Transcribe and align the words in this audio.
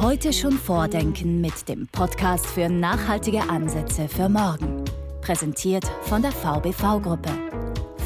Heute 0.00 0.32
schon 0.32 0.52
vordenken 0.52 1.42
mit 1.42 1.68
dem 1.68 1.86
Podcast 1.88 2.46
für 2.46 2.70
nachhaltige 2.70 3.42
Ansätze 3.50 4.08
für 4.08 4.30
morgen. 4.30 4.82
Präsentiert 5.20 5.84
von 6.04 6.22
der 6.22 6.32
VBV-Gruppe. 6.32 7.28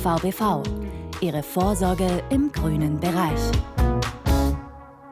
VBV, 0.03 0.65
Ihre 1.21 1.45
Vorsorge 1.45 2.25
im 2.31 2.51
grünen 2.51 2.99
Bereich. 2.99 3.39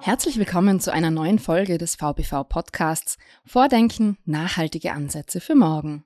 Herzlich 0.00 0.40
willkommen 0.40 0.80
zu 0.80 0.92
einer 0.92 1.12
neuen 1.12 1.38
Folge 1.38 1.78
des 1.78 1.94
VBV-Podcasts 1.94 3.16
Vordenken, 3.46 4.18
nachhaltige 4.24 4.90
Ansätze 4.90 5.40
für 5.40 5.54
morgen. 5.54 6.04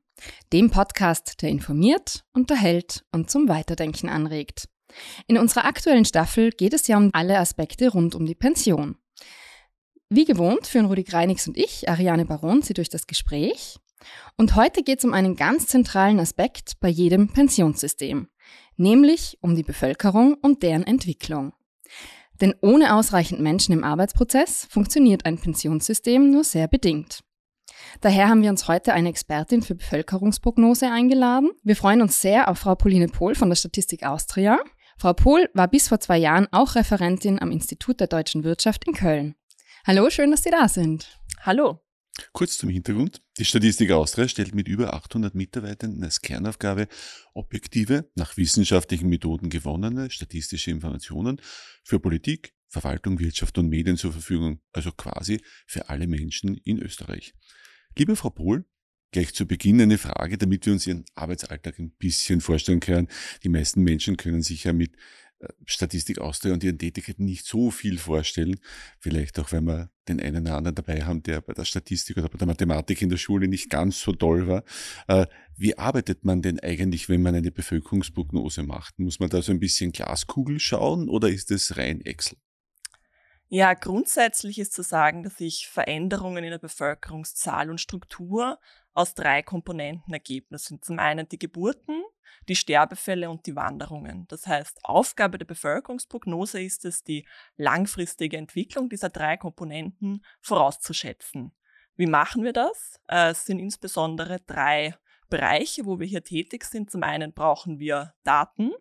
Dem 0.53 0.71
Podcast, 0.71 1.41
der 1.41 1.49
informiert, 1.49 2.23
unterhält 2.35 3.03
und 3.13 3.31
zum 3.31 3.49
Weiterdenken 3.49 4.11
anregt. 4.11 4.69
In 5.27 5.39
unserer 5.39 5.65
aktuellen 5.65 6.05
Staffel 6.05 6.51
geht 6.51 6.75
es 6.75 6.87
ja 6.87 6.99
um 6.99 7.09
alle 7.15 7.39
Aspekte 7.39 7.89
rund 7.89 8.15
um 8.15 8.27
die 8.27 8.35
Pension. 8.35 8.99
Wie 10.09 10.25
gewohnt 10.25 10.69
führen 10.69 10.87
Rudi 10.87 11.03
Greinix 11.03 11.49
und 11.49 11.57
ich, 11.57 11.89
Ariane 11.89 12.25
Baron, 12.25 12.63
Sie 12.63 12.75
durch 12.75 12.89
das 12.89 13.09
Gespräch. 13.09 13.79
Und 14.37 14.55
heute 14.55 14.85
geht 14.85 15.01
es 15.01 15.05
um 15.05 15.13
einen 15.13 15.35
ganz 15.35 15.67
zentralen 15.67 16.21
Aspekt 16.21 16.75
bei 16.79 16.89
jedem 16.89 17.33
Pensionssystem, 17.33 18.29
nämlich 18.77 19.37
um 19.41 19.57
die 19.57 19.65
Bevölkerung 19.65 20.35
und 20.35 20.63
deren 20.63 20.87
Entwicklung. 20.87 21.55
Denn 22.41 22.55
ohne 22.61 22.95
ausreichend 22.95 23.41
Menschen 23.41 23.73
im 23.73 23.83
Arbeitsprozess 23.83 24.69
funktioniert 24.71 25.27
ein 25.27 25.39
Pensionssystem 25.39 26.31
nur 26.31 26.45
sehr 26.45 26.69
bedingt. 26.69 27.25
Daher 28.01 28.29
haben 28.29 28.43
wir 28.43 28.51
uns 28.51 28.69
heute 28.69 28.93
eine 28.93 29.09
Expertin 29.09 29.63
für 29.63 29.75
Bevölkerungsprognose 29.75 30.89
eingeladen. 30.89 31.51
Wir 31.65 31.75
freuen 31.75 32.03
uns 32.03 32.21
sehr 32.21 32.49
auf 32.49 32.59
Frau 32.59 32.77
Pauline 32.77 33.09
Pohl 33.09 33.35
von 33.35 33.49
der 33.49 33.57
Statistik 33.57 34.05
Austria. 34.05 34.61
Frau 34.99 35.15
Pohl 35.15 35.51
war 35.53 35.67
bis 35.67 35.89
vor 35.89 35.99
zwei 35.99 36.19
Jahren 36.19 36.47
auch 36.53 36.77
Referentin 36.77 37.43
am 37.43 37.51
Institut 37.51 37.99
der 37.99 38.07
deutschen 38.07 38.45
Wirtschaft 38.45 38.87
in 38.87 38.95
Köln. 38.95 39.35
Hallo, 39.87 40.11
schön, 40.11 40.33
dass 40.33 40.43
Sie 40.43 40.51
da 40.51 40.67
sind. 40.67 41.17
Hallo. 41.43 41.79
Kurz 42.33 42.59
zum 42.59 42.71
Hintergrund. 42.71 43.23
Die 43.39 43.45
Statistik 43.45 43.93
Austria 43.93 44.27
stellt 44.27 44.53
mit 44.53 44.67
über 44.67 44.95
800 44.95 45.37
Mitarbeitern 45.37 46.03
als 46.03 46.21
Kernaufgabe 46.21 46.89
objektive, 47.35 48.11
nach 48.17 48.37
wissenschaftlichen 48.37 49.09
Methoden 49.09 49.49
gewonnene 49.49 50.11
statistische 50.11 50.73
Informationen 50.73 51.41
für 51.85 52.01
Politik, 52.01 52.53
Verwaltung, 52.67 53.21
Wirtschaft 53.21 53.59
und 53.59 53.69
Medien 53.69 53.97
zur 53.97 54.11
Verfügung, 54.11 54.61
also 54.73 54.91
quasi 54.91 55.41
für 55.69 55.89
alle 55.89 56.09
Menschen 56.09 56.57
in 56.65 56.83
Österreich. 56.83 57.35
Liebe 57.97 58.17
Frau 58.17 58.31
Pohl, 58.31 58.65
Gleich 59.13 59.33
zu 59.33 59.47
Beginn 59.47 59.81
eine 59.81 59.99
Frage, 59.99 60.37
damit 60.37 60.67
wir 60.67 60.73
uns 60.73 60.87
Ihren 60.87 61.05
Arbeitsalltag 61.15 61.79
ein 61.79 61.91
bisschen 61.93 62.41
vorstellen 62.41 62.81
können. 62.81 63.09
Die 63.45 63.49
meisten 63.49 63.83
Menschen 63.83 64.17
können 64.17 64.43
sich 64.43 64.65
ja 64.65 64.73
mit 64.73 64.93
Statistik 65.65 66.19
Austria 66.19 66.55
und 66.55 66.65
ihren 66.65 66.79
Tätigkeiten 66.79 67.25
nicht 67.25 67.47
so 67.47 67.71
viel 67.71 67.99
vorstellen. 67.99 68.59
Vielleicht 68.99 69.39
auch, 69.39 69.53
wenn 69.53 69.65
wir 69.65 69.91
den 70.09 70.21
einen 70.21 70.47
oder 70.47 70.57
anderen 70.57 70.75
dabei 70.75 71.05
haben, 71.05 71.23
der 71.23 71.41
bei 71.41 71.53
der 71.53 71.65
Statistik 71.65 72.17
oder 72.17 72.29
bei 72.29 72.39
der 72.39 72.47
Mathematik 72.47 73.03
in 73.03 73.11
der 73.11 73.17
Schule 73.17 73.49
nicht 73.49 73.69
ganz 73.69 74.01
so 74.01 74.13
toll 74.13 74.47
war. 74.47 74.65
Äh, 75.09 75.27
wie 75.57 75.77
arbeitet 75.77 76.25
man 76.25 76.43
denn 76.43 76.61
eigentlich, 76.61 77.09
wenn 77.09 77.23
man 77.23 77.35
eine 77.35 77.51
Bevölkerungsprognose 77.51 78.63
macht? 78.63 78.99
Muss 78.99 79.21
man 79.21 79.29
da 79.29 79.43
so 79.43 79.53
ein 79.53 79.61
bisschen 79.61 79.93
Glaskugel 79.93 80.59
schauen 80.59 81.09
oder 81.09 81.29
ist 81.29 81.51
es 81.51 81.77
rein 81.77 82.01
Excel? 82.01 82.39
Ja, 83.49 83.75
grundsätzlich 83.75 84.59
ist 84.59 84.73
zu 84.73 84.83
sagen, 84.83 85.23
dass 85.23 85.37
sich 85.37 85.69
Veränderungen 85.69 86.43
in 86.43 86.51
der 86.51 86.59
Bevölkerungszahl 86.59 87.71
und 87.71 87.81
Struktur 87.81 88.59
aus 88.93 89.15
drei 89.15 89.43
Komponenten 89.43 90.13
ergeben. 90.13 90.49
Das 90.51 90.65
sind 90.65 90.85
zum 90.85 90.99
einen 90.99 91.29
die 91.29 91.39
Geburten, 91.39 92.03
die 92.49 92.57
Sterbefälle 92.57 93.31
und 93.31 93.47
die 93.47 93.57
Wanderungen. 93.57 94.27
Das 94.29 94.47
heißt, 94.47 94.81
Aufgabe 94.85 95.39
der 95.39 95.47
Bevölkerungsprognose 95.47 96.63
ist 96.63 96.85
es, 96.85 97.03
die 97.03 97.27
langfristige 97.57 98.37
Entwicklung 98.37 98.89
dieser 98.89 99.09
drei 99.09 99.37
Komponenten 99.37 100.25
vorauszuschätzen. 100.41 101.53
Wie 101.97 102.07
machen 102.07 102.45
wir 102.45 102.53
das? 102.53 103.01
Äh, 103.09 103.31
es 103.31 103.47
sind 103.47 103.59
insbesondere 103.59 104.41
drei 104.47 104.95
Bereiche, 105.29 105.87
wo 105.87 105.99
wir 105.99 106.07
hier 106.07 106.23
tätig 106.23 106.65
sind. 106.65 106.91
Zum 106.91 107.03
einen 107.03 107.33
brauchen 107.33 107.79
wir 107.79 108.15
Daten, 108.23 108.73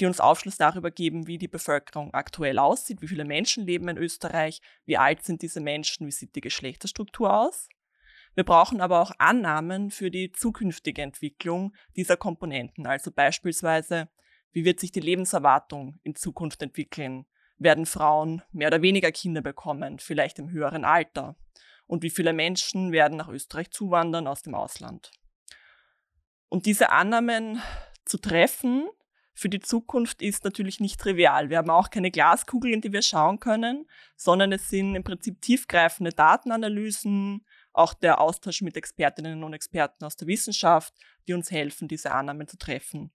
die 0.00 0.06
uns 0.06 0.20
Aufschluss 0.20 0.56
darüber 0.56 0.90
geben, 0.90 1.26
wie 1.26 1.38
die 1.38 1.48
Bevölkerung 1.48 2.12
aktuell 2.12 2.58
aussieht, 2.58 3.00
wie 3.00 3.08
viele 3.08 3.24
Menschen 3.24 3.64
leben 3.64 3.88
in 3.88 3.96
Österreich, 3.96 4.60
wie 4.84 4.98
alt 4.98 5.24
sind 5.24 5.42
diese 5.42 5.60
Menschen, 5.60 6.06
wie 6.06 6.12
sieht 6.12 6.34
die 6.34 6.40
Geschlechterstruktur 6.40 7.32
aus. 7.32 7.68
Wir 8.34 8.44
brauchen 8.44 8.80
aber 8.80 9.00
auch 9.00 9.12
Annahmen 9.18 9.90
für 9.90 10.10
die 10.10 10.32
zukünftige 10.32 11.02
Entwicklung 11.02 11.74
dieser 11.96 12.16
Komponenten, 12.16 12.86
also 12.86 13.10
beispielsweise, 13.12 14.08
wie 14.52 14.64
wird 14.64 14.80
sich 14.80 14.92
die 14.92 15.00
Lebenserwartung 15.00 15.98
in 16.02 16.14
Zukunft 16.14 16.62
entwickeln? 16.62 17.26
Werden 17.58 17.86
Frauen 17.86 18.42
mehr 18.52 18.68
oder 18.68 18.82
weniger 18.82 19.12
Kinder 19.12 19.42
bekommen, 19.42 19.98
vielleicht 19.98 20.38
im 20.38 20.50
höheren 20.50 20.84
Alter? 20.84 21.36
Und 21.86 22.02
wie 22.02 22.10
viele 22.10 22.32
Menschen 22.32 22.92
werden 22.92 23.16
nach 23.16 23.28
Österreich 23.28 23.70
zuwandern 23.70 24.26
aus 24.26 24.42
dem 24.42 24.54
Ausland? 24.54 25.10
Und 26.48 26.66
diese 26.66 26.90
Annahmen 26.90 27.60
zu 28.04 28.18
treffen 28.18 28.88
für 29.34 29.48
die 29.48 29.60
Zukunft 29.60 30.22
ist 30.22 30.44
natürlich 30.44 30.78
nicht 30.78 31.00
trivial. 31.00 31.50
Wir 31.50 31.58
haben 31.58 31.70
auch 31.70 31.90
keine 31.90 32.12
Glaskugel, 32.12 32.72
in 32.72 32.80
die 32.80 32.92
wir 32.92 33.02
schauen 33.02 33.40
können, 33.40 33.86
sondern 34.16 34.52
es 34.52 34.68
sind 34.68 34.94
im 34.94 35.02
Prinzip 35.02 35.40
tiefgreifende 35.40 36.12
Datenanalysen, 36.12 37.44
auch 37.74 37.92
der 37.92 38.20
Austausch 38.20 38.62
mit 38.62 38.76
Expertinnen 38.76 39.44
und 39.44 39.52
Experten 39.52 40.04
aus 40.04 40.16
der 40.16 40.28
Wissenschaft, 40.28 40.94
die 41.28 41.34
uns 41.34 41.50
helfen, 41.50 41.88
diese 41.88 42.12
Annahmen 42.12 42.48
zu 42.48 42.56
treffen. 42.56 43.12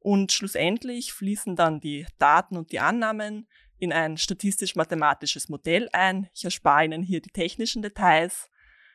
Und 0.00 0.32
schlussendlich 0.32 1.12
fließen 1.12 1.56
dann 1.56 1.80
die 1.80 2.06
Daten 2.18 2.56
und 2.56 2.72
die 2.72 2.80
Annahmen 2.80 3.48
in 3.78 3.92
ein 3.92 4.18
statistisch-mathematisches 4.18 5.48
Modell 5.48 5.88
ein. 5.92 6.28
Ich 6.34 6.44
erspare 6.44 6.84
Ihnen 6.84 7.02
hier 7.02 7.20
die 7.20 7.30
technischen 7.30 7.82
Details. 7.82 8.50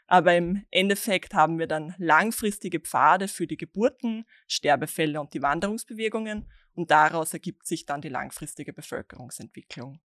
Aber 0.07 0.35
im 0.35 0.65
Endeffekt 0.69 1.33
haben 1.33 1.57
wir 1.57 1.67
dann 1.67 1.95
langfristige 1.97 2.79
Pfade 2.79 3.27
für 3.27 3.47
die 3.47 3.57
Geburten, 3.57 4.25
Sterbefälle 4.47 5.19
und 5.19 5.33
die 5.33 5.41
Wanderungsbewegungen 5.41 6.47
und 6.73 6.91
daraus 6.91 7.33
ergibt 7.33 7.65
sich 7.65 7.85
dann 7.85 8.01
die 8.01 8.09
langfristige 8.09 8.73
Bevölkerungsentwicklung. 8.73 9.99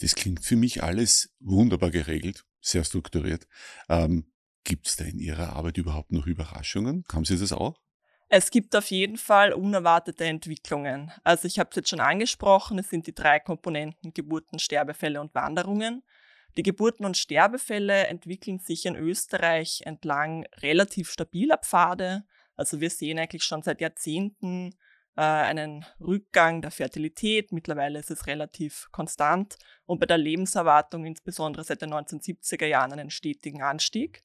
Das 0.00 0.14
klingt 0.14 0.44
für 0.44 0.56
mich 0.56 0.82
alles 0.82 1.34
wunderbar 1.40 1.90
geregelt, 1.90 2.44
sehr 2.60 2.84
strukturiert. 2.84 3.48
Ähm, 3.88 4.30
Gibt 4.64 4.86
es 4.86 4.96
da 4.96 5.04
in 5.04 5.18
Ihrer 5.18 5.54
Arbeit 5.56 5.78
überhaupt 5.78 6.12
noch 6.12 6.26
Überraschungen? 6.26 7.04
Haben 7.12 7.24
Sie 7.24 7.38
das 7.38 7.52
auch? 7.52 7.80
Es 8.32 8.52
gibt 8.52 8.76
auf 8.76 8.92
jeden 8.92 9.16
Fall 9.16 9.52
unerwartete 9.52 10.24
Entwicklungen. 10.24 11.10
Also 11.24 11.48
ich 11.48 11.58
habe 11.58 11.70
es 11.70 11.76
jetzt 11.76 11.88
schon 11.88 11.98
angesprochen, 11.98 12.78
es 12.78 12.88
sind 12.88 13.08
die 13.08 13.14
drei 13.14 13.40
Komponenten 13.40 14.14
Geburten, 14.14 14.60
Sterbefälle 14.60 15.20
und 15.20 15.34
Wanderungen. 15.34 16.04
Die 16.56 16.62
Geburten- 16.62 17.04
und 17.04 17.16
Sterbefälle 17.16 18.06
entwickeln 18.06 18.60
sich 18.60 18.86
in 18.86 18.94
Österreich 18.94 19.82
entlang 19.84 20.46
relativ 20.58 21.10
stabiler 21.10 21.58
Pfade. 21.58 22.24
Also 22.54 22.80
wir 22.80 22.90
sehen 22.90 23.18
eigentlich 23.18 23.42
schon 23.42 23.62
seit 23.62 23.80
Jahrzehnten 23.80 24.74
äh, 25.16 25.22
einen 25.22 25.84
Rückgang 26.00 26.62
der 26.62 26.70
Fertilität. 26.70 27.50
Mittlerweile 27.50 27.98
ist 27.98 28.12
es 28.12 28.28
relativ 28.28 28.88
konstant 28.92 29.56
und 29.86 29.98
bei 29.98 30.06
der 30.06 30.18
Lebenserwartung 30.18 31.04
insbesondere 31.04 31.64
seit 31.64 31.82
den 31.82 31.92
1970er 31.92 32.66
Jahren 32.66 32.92
einen 32.92 33.10
stetigen 33.10 33.62
Anstieg. 33.62 34.22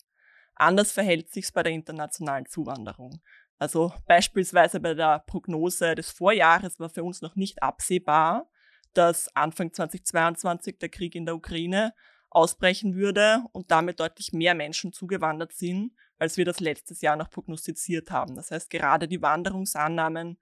Anders 0.56 0.92
verhält 0.92 1.32
sich 1.32 1.52
bei 1.54 1.64
der 1.64 1.74
internationalen 1.74 2.46
Zuwanderung. 2.46 3.22
Also 3.58 3.94
beispielsweise 4.08 4.80
bei 4.80 4.94
der 4.94 5.20
Prognose 5.20 5.96
des 5.96 6.12
Vorjahres 6.12 6.80
war 6.80 6.90
für 6.90 7.04
uns 7.04 7.22
noch 7.22 7.36
nicht 7.36 7.62
absehbar, 7.64 8.50
dass 8.94 9.34
Anfang 9.36 9.74
2022 9.74 10.78
der 10.80 10.90
Krieg 10.90 11.16
in 11.16 11.26
der 11.26 11.36
Ukraine 11.36 11.94
ausbrechen 12.30 12.96
würde 12.96 13.44
und 13.54 13.72
damit 13.72 14.00
deutlich 14.00 14.34
mehr 14.34 14.56
Menschen 14.56 14.92
zugewandert 14.92 15.54
sind, 15.54 15.94
als 16.18 16.38
wir 16.38 16.46
das 16.46 16.60
letztes 16.60 17.02
Jahr 17.02 17.16
noch 17.16 17.30
prognostiziert 17.30 18.12
haben. 18.12 18.36
Das 18.36 18.52
heißt, 18.52 18.70
gerade 18.70 19.08
die 19.08 19.22
Wanderungsannahmen 19.22 20.38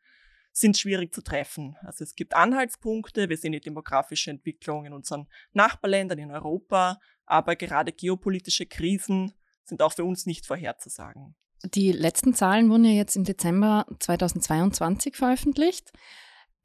sind 0.52 0.78
schwierig 0.78 1.14
zu 1.14 1.22
treffen. 1.24 1.76
Also 1.82 2.04
es 2.04 2.16
gibt 2.16 2.36
Anhaltspunkte, 2.36 3.30
wir 3.30 3.38
sehen 3.38 3.54
die 3.54 3.60
demografische 3.60 4.32
Entwicklung 4.32 4.86
in 4.86 4.94
unseren 4.94 5.28
Nachbarländern 5.52 6.20
in 6.20 6.32
Europa, 6.32 7.00
aber 7.26 7.56
gerade 7.56 7.92
geopolitische 7.92 8.66
Krisen 8.66 9.34
sind 9.66 9.82
auch 9.82 9.94
für 9.94 10.06
uns 10.06 10.26
nicht 10.26 10.46
vorherzusagen. 10.46 11.36
Die 11.64 11.92
letzten 11.92 12.34
Zahlen 12.34 12.70
wurden 12.70 12.86
ja 12.86 12.92
jetzt 12.92 13.16
im 13.16 13.24
Dezember 13.24 13.86
2022 14.00 15.16
veröffentlicht. 15.16 15.92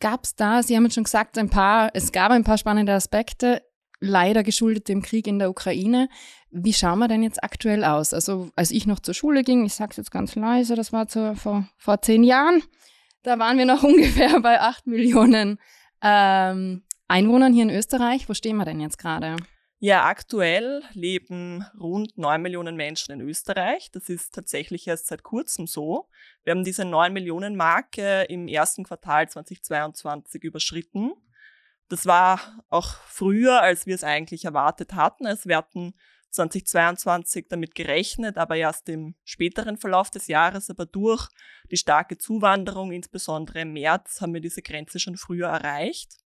Gab 0.01 0.25
es 0.25 0.35
da, 0.35 0.63
Sie 0.63 0.77
haben 0.77 0.85
jetzt 0.85 0.95
schon 0.95 1.05
gesagt, 1.05 1.39
ein 1.39 1.51
paar, 1.51 1.91
es 1.95 2.13
gab 2.13 2.31
ein 2.31 2.45
paar 2.45 2.59
spannende 2.59 2.95
Aspekte, 2.95 3.63
leider 4.01 4.43
geschuldet 4.43 4.89
dem 4.89 5.03
Krieg 5.03 5.27
in 5.27 5.39
der 5.39 5.51
Ukraine. 5.51 6.09
Wie 6.51 6.73
schauen 6.73 6.99
wir 6.99 7.09
denn 7.09 7.23
jetzt 7.23 7.43
aktuell 7.43 7.85
aus? 7.85 8.13
Also 8.13 8.51
als 8.57 8.71
ich 8.71 8.87
noch 8.87 9.01
zur 9.01 9.15
Schule 9.15 9.43
ging, 9.43 9.65
ich 9.65 9.75
sage 9.75 9.91
es 9.91 9.97
jetzt 9.97 10.11
ganz 10.11 10.35
leise, 10.35 10.75
das 10.75 10.93
war 10.93 11.09
zu, 11.09 11.35
vor, 11.37 11.69
vor 11.77 12.01
zehn 12.03 12.23
Jahren, 12.23 12.63
da 13.23 13.39
waren 13.39 13.59
wir 13.59 13.67
noch 13.67 13.83
ungefähr 13.85 14.41
bei 14.41 14.61
acht 14.61 14.87
Millionen 14.87 15.59
ähm, 16.03 16.83
Einwohnern 17.09 17.53
hier 17.53 17.65
in 17.65 17.71
Österreich. 17.71 18.29
Wo 18.29 18.35
stehen 18.35 18.57
wir 18.57 18.65
denn 18.65 18.81
jetzt 18.81 18.99
gerade? 18.99 19.37
Ja, 19.81 20.07
aktuell 20.07 20.83
leben 20.93 21.65
rund 21.79 22.19
9 22.19 22.43
Millionen 22.43 22.75
Menschen 22.75 23.13
in 23.13 23.21
Österreich. 23.21 23.93
Das 23.93 24.09
ist 24.09 24.35
tatsächlich 24.35 24.89
erst 24.89 25.07
seit 25.07 25.23
kurzem 25.23 25.69
so. 25.69 26.09
Wir 26.43 26.51
haben 26.51 26.65
diese 26.65 26.85
9 26.85 27.13
Millionen 27.13 27.55
Marke 27.55 28.25
im 28.25 28.49
ersten 28.49 28.83
Quartal 28.83 29.29
2022 29.29 30.43
überschritten. 30.43 31.13
Das 31.89 32.07
war 32.07 32.65
auch 32.69 32.97
früher, 33.07 33.63
als 33.63 33.87
wir 33.87 33.95
es 33.95 34.03
eigentlich 34.03 34.47
erwartet 34.47 34.95
hatten. 34.95 35.27
Es 35.27 35.47
hatten 35.47 35.95
2022 36.31 37.47
damit 37.49 37.77
gerechnet, 37.77 38.37
aber 38.37 38.57
erst 38.57 38.89
im 38.89 39.15
späteren 39.23 39.77
Verlauf 39.77 40.11
des 40.11 40.27
Jahres. 40.27 40.71
Aber 40.71 40.87
durch 40.87 41.29
die 41.71 41.77
starke 41.77 42.19
Zuwanderung, 42.19 42.91
insbesondere 42.91 43.61
im 43.61 43.75
März, 43.75 44.21
haben 44.21 44.35
wir 44.35 44.41
diese 44.41 44.61
Grenze 44.61 44.99
schon 44.99 45.17
früher 45.17 45.47
erreicht. 45.47 46.17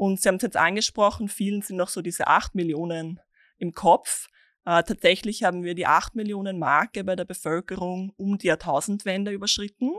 Und 0.00 0.18
Sie 0.18 0.28
haben 0.30 0.36
es 0.36 0.42
jetzt 0.42 0.56
angesprochen, 0.56 1.28
vielen 1.28 1.60
sind 1.60 1.76
noch 1.76 1.90
so 1.90 2.00
diese 2.00 2.26
8 2.26 2.54
Millionen 2.54 3.20
im 3.58 3.74
Kopf. 3.74 4.28
Äh, 4.64 4.82
tatsächlich 4.82 5.42
haben 5.42 5.62
wir 5.62 5.74
die 5.74 5.86
8 5.86 6.14
Millionen 6.14 6.58
Marke 6.58 7.04
bei 7.04 7.16
der 7.16 7.26
Bevölkerung 7.26 8.14
um 8.16 8.38
die 8.38 8.46
Jahrtausendwende 8.46 9.30
überschritten. 9.30 9.92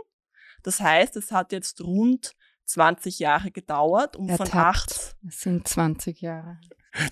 Das 0.64 0.80
heißt, 0.80 1.18
es 1.18 1.32
hat 1.32 1.52
jetzt 1.52 1.82
rund 1.82 2.34
20 2.66 3.20
Jahre 3.20 3.52
gedauert, 3.52 4.16
um 4.16 4.28
Ertappt. 4.28 4.50
von 4.50 4.60
8. 4.60 5.16
Es 5.28 5.42
sind 5.42 5.68
20 5.68 6.20
Jahre. 6.20 6.60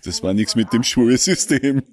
Das 0.03 0.23
war 0.23 0.33
nichts 0.33 0.55
mit 0.55 0.73
dem 0.73 0.81
Schulsystem. 0.81 1.83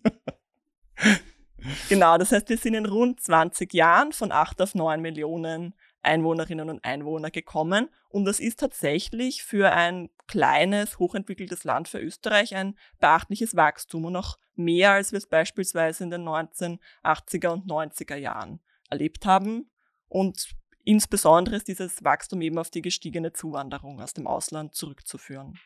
Genau, 1.91 2.17
das 2.17 2.33
heißt, 2.33 2.49
wir 2.49 2.57
sind 2.57 2.73
in 2.73 2.87
rund 2.87 3.21
20 3.21 3.75
Jahren 3.75 4.13
von 4.13 4.33
8 4.33 4.63
auf 4.63 4.75
9 4.75 5.03
Millionen 5.03 5.75
Einwohnerinnen 6.07 6.71
und 6.71 6.85
Einwohner 6.85 7.31
gekommen. 7.31 7.89
Und 8.09 8.25
das 8.25 8.41
ist 8.41 8.61
tatsächlich 8.61 9.43
für 9.43 9.73
ein 9.73 10.09
kleines, 10.27 10.99
hochentwickeltes 10.99 11.65
Land 11.65 11.89
für 11.89 11.99
Österreich 11.99 12.55
ein 12.55 12.77
beachtliches 13.01 13.57
Wachstum 13.57 14.07
und 14.07 14.13
noch 14.13 14.39
mehr, 14.55 14.93
als 14.93 15.13
wir 15.13 15.19
es 15.19 15.29
beispielsweise 15.29 16.05
in 16.05 16.11
den 16.11 16.23
1980er 16.23 17.49
und 17.49 17.67
90er 17.67 18.17
Jahren 18.17 18.61
erlebt 18.91 19.27
haben. 19.27 19.71
Und 20.09 20.49
insbesondere 20.85 21.57
ist 21.57 21.69
dieses 21.69 22.03
Wachstum 22.05 22.41
eben 22.41 22.59
auf 22.59 22.71
die 22.71 22.83
gestiegene 22.83 23.33
Zuwanderung 23.33 24.01
aus 24.01 24.15
dem 24.15 24.27
Ausland 24.27 24.75
zurückzuführen. 24.75 25.59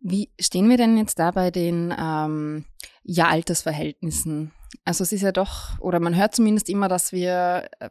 Wie 0.00 0.30
stehen 0.40 0.70
wir 0.70 0.76
denn 0.76 0.96
jetzt 0.96 1.18
da 1.18 1.32
bei 1.32 1.50
den 1.50 1.94
ähm, 1.98 2.64
ja, 3.02 3.28
Altersverhältnissen? 3.28 4.52
Also 4.84 5.02
es 5.02 5.12
ist 5.12 5.22
ja 5.22 5.32
doch, 5.32 5.78
oder 5.80 5.98
man 5.98 6.14
hört 6.14 6.34
zumindest 6.34 6.68
immer, 6.68 6.88
dass 6.88 7.12
wir 7.12 7.68
äh, 7.80 7.90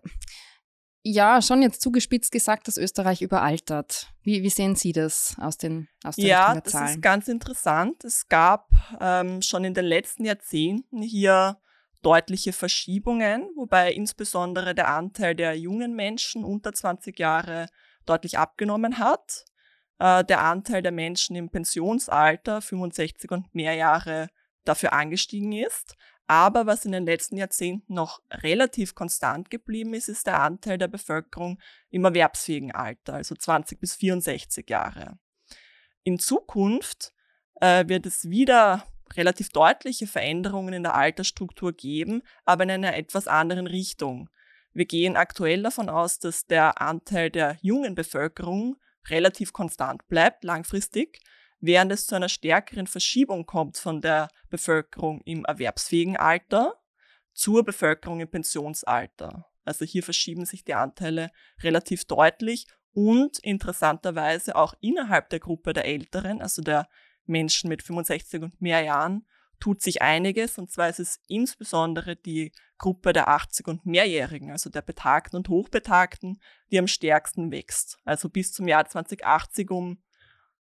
ja 1.13 1.41
schon 1.41 1.61
jetzt 1.61 1.81
zugespitzt 1.81 2.31
gesagt, 2.31 2.67
dass 2.67 2.77
Österreich 2.77 3.21
überaltert. 3.21 4.13
Wie, 4.21 4.43
wie 4.43 4.49
sehen 4.49 4.75
Sie 4.75 4.91
das 4.91 5.35
aus 5.39 5.57
den 5.57 5.87
aus 6.03 6.15
der 6.15 6.25
Ja, 6.25 6.61
das 6.61 6.73
ist 6.73 7.01
ganz 7.01 7.27
interessant. 7.27 8.03
Es 8.03 8.27
gab 8.27 8.69
ähm, 8.99 9.41
schon 9.41 9.63
in 9.63 9.73
den 9.73 9.85
letzten 9.85 10.25
Jahrzehnten 10.25 11.01
hier 11.01 11.57
deutliche 12.01 12.53
Verschiebungen, 12.53 13.49
wobei 13.55 13.91
insbesondere 13.91 14.75
der 14.75 14.89
Anteil 14.89 15.35
der 15.35 15.57
jungen 15.57 15.95
Menschen 15.95 16.43
unter 16.43 16.73
20 16.73 17.17
Jahre 17.17 17.67
deutlich 18.05 18.37
abgenommen 18.37 18.99
hat. 18.99 19.45
Äh, 19.99 20.23
der 20.23 20.43
Anteil 20.43 20.81
der 20.81 20.91
Menschen 20.91 21.35
im 21.35 21.49
Pensionsalter, 21.49 22.61
65 22.61 23.31
und 23.31 23.53
mehr 23.53 23.73
Jahre, 23.73 24.29
dafür 24.63 24.93
angestiegen 24.93 25.53
ist. 25.53 25.95
Aber 26.27 26.65
was 26.65 26.83
in 26.83 26.91
den 26.91 27.05
letzten 27.05 27.37
Jahrzehnten 27.37 27.93
noch 27.93 28.21
relativ 28.31 28.95
konstant 28.95 29.49
geblieben 29.49 29.93
ist, 29.93 30.09
ist 30.09 30.27
der 30.27 30.41
Anteil 30.41 30.77
der 30.77 30.89
Bevölkerung 30.89 31.57
im 31.89 32.03
erwerbsfähigen 32.03 32.73
Alter, 32.73 33.13
also 33.13 33.33
20 33.33 33.79
bis 33.79 33.95
64 33.95 34.69
Jahre. 34.69 35.17
In 36.03 36.19
Zukunft 36.19 37.13
äh, 37.61 37.87
wird 37.87 38.05
es 38.05 38.29
wieder 38.29 38.85
relativ 39.15 39.49
deutliche 39.49 40.05
Veränderungen 40.05 40.73
in 40.73 40.83
der 40.83 40.95
Altersstruktur 40.95 41.71
geben, 41.71 42.21
aber 42.43 42.63
in 42.63 42.71
einer 42.71 42.97
etwas 42.97 43.27
anderen 43.27 43.67
Richtung. 43.67 44.29
Wir 44.73 44.85
gehen 44.85 45.15
aktuell 45.15 45.63
davon 45.63 45.89
aus, 45.89 46.19
dass 46.19 46.45
der 46.45 46.81
Anteil 46.81 47.31
der 47.31 47.57
jungen 47.61 47.95
Bevölkerung 47.95 48.75
relativ 49.09 49.53
konstant 49.53 50.05
bleibt, 50.09 50.43
langfristig, 50.43 51.21
während 51.59 51.91
es 51.91 52.07
zu 52.07 52.15
einer 52.15 52.29
stärkeren 52.29 52.87
Verschiebung 52.87 53.45
kommt 53.45 53.77
von 53.77 54.01
der 54.01 54.29
Bevölkerung 54.49 55.21
im 55.25 55.45
erwerbsfähigen 55.45 56.17
Alter 56.17 56.75
zur 57.33 57.63
Bevölkerung 57.63 58.19
im 58.19 58.29
Pensionsalter. 58.29 59.45
Also 59.63 59.85
hier 59.85 60.03
verschieben 60.03 60.45
sich 60.45 60.63
die 60.63 60.73
Anteile 60.73 61.29
relativ 61.61 62.05
deutlich 62.05 62.67
und 62.93 63.37
interessanterweise 63.39 64.55
auch 64.55 64.73
innerhalb 64.79 65.29
der 65.29 65.39
Gruppe 65.39 65.73
der 65.73 65.85
Älteren, 65.85 66.41
also 66.41 66.61
der 66.61 66.87
Menschen 67.25 67.69
mit 67.69 67.83
65 67.83 68.41
und 68.41 68.61
mehr 68.61 68.81
Jahren, 68.81 69.27
tut 69.59 69.81
sich 69.81 70.01
einiges. 70.01 70.57
Und 70.57 70.71
zwar 70.71 70.89
ist 70.89 70.99
es 70.99 71.19
insbesondere 71.27 72.15
die 72.15 72.51
Gruppe 72.77 73.13
der 73.13 73.27
80 73.27 73.67
und 73.67 73.85
mehrjährigen, 73.85 74.51
also 74.51 74.69
der 74.69 74.81
Betagten 74.81 75.35
und 75.35 75.49
Hochbetagten, 75.49 76.39
die 76.71 76.79
am 76.79 76.87
stärksten 76.87 77.51
wächst. 77.51 77.99
Also 78.05 78.29
bis 78.29 78.53
zum 78.53 78.67
Jahr 78.67 78.87
2080 78.87 79.69
um 79.71 80.01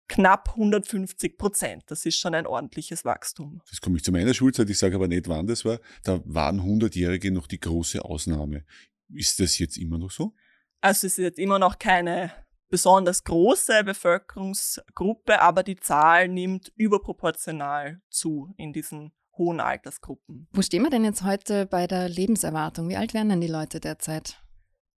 knapp 0.08 0.50
150 0.50 1.38
Prozent. 1.38 1.84
Das 1.86 2.06
ist 2.06 2.18
schon 2.18 2.34
ein 2.34 2.46
ordentliches 2.46 3.04
Wachstum. 3.04 3.60
Das 3.68 3.80
komme 3.80 3.96
ich 3.96 4.04
zu 4.04 4.12
meiner 4.12 4.34
Schulzeit, 4.34 4.70
ich 4.70 4.78
sage 4.78 4.94
aber 4.96 5.08
nicht, 5.08 5.28
wann 5.28 5.46
das 5.46 5.64
war. 5.64 5.80
Da 6.04 6.20
waren 6.24 6.60
100-Jährige 6.60 7.30
noch 7.30 7.46
die 7.46 7.60
große 7.60 8.04
Ausnahme. 8.04 8.64
Ist 9.12 9.40
das 9.40 9.58
jetzt 9.58 9.76
immer 9.76 9.98
noch 9.98 10.10
so? 10.10 10.34
Also 10.80 11.06
es 11.06 11.18
ist 11.18 11.18
jetzt 11.18 11.38
immer 11.38 11.58
noch 11.58 11.78
keine 11.78 12.32
besonders 12.68 13.24
große 13.24 13.84
Bevölkerungsgruppe, 13.84 15.40
aber 15.40 15.62
die 15.62 15.76
Zahl 15.76 16.28
nimmt 16.28 16.72
überproportional 16.76 18.00
zu 18.10 18.52
in 18.56 18.72
diesen 18.72 19.12
hohen 19.36 19.60
Altersgruppen. 19.60 20.48
Wo 20.52 20.62
stehen 20.62 20.82
wir 20.82 20.90
denn 20.90 21.04
jetzt 21.04 21.22
heute 21.22 21.66
bei 21.66 21.86
der 21.86 22.08
Lebenserwartung? 22.08 22.88
Wie 22.88 22.96
alt 22.96 23.14
werden 23.14 23.28
denn 23.28 23.40
die 23.40 23.46
Leute 23.46 23.80
derzeit? 23.80 24.42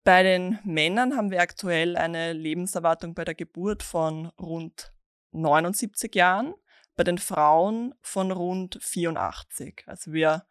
Bei 0.04 0.22
den 0.22 0.58
Männern 0.64 1.16
haben 1.16 1.30
wir 1.30 1.40
aktuell 1.40 1.96
eine 1.96 2.32
Lebenserwartung 2.32 3.14
bei 3.14 3.24
der 3.24 3.34
Geburt 3.34 3.82
von 3.82 4.26
rund 4.40 4.92
79 5.32 6.14
Jahren, 6.14 6.54
bei 6.96 7.04
den 7.04 7.18
Frauen 7.18 7.94
von 8.00 8.32
rund 8.32 8.78
84. 8.82 9.84
Also 9.86 10.12
wir 10.12 10.44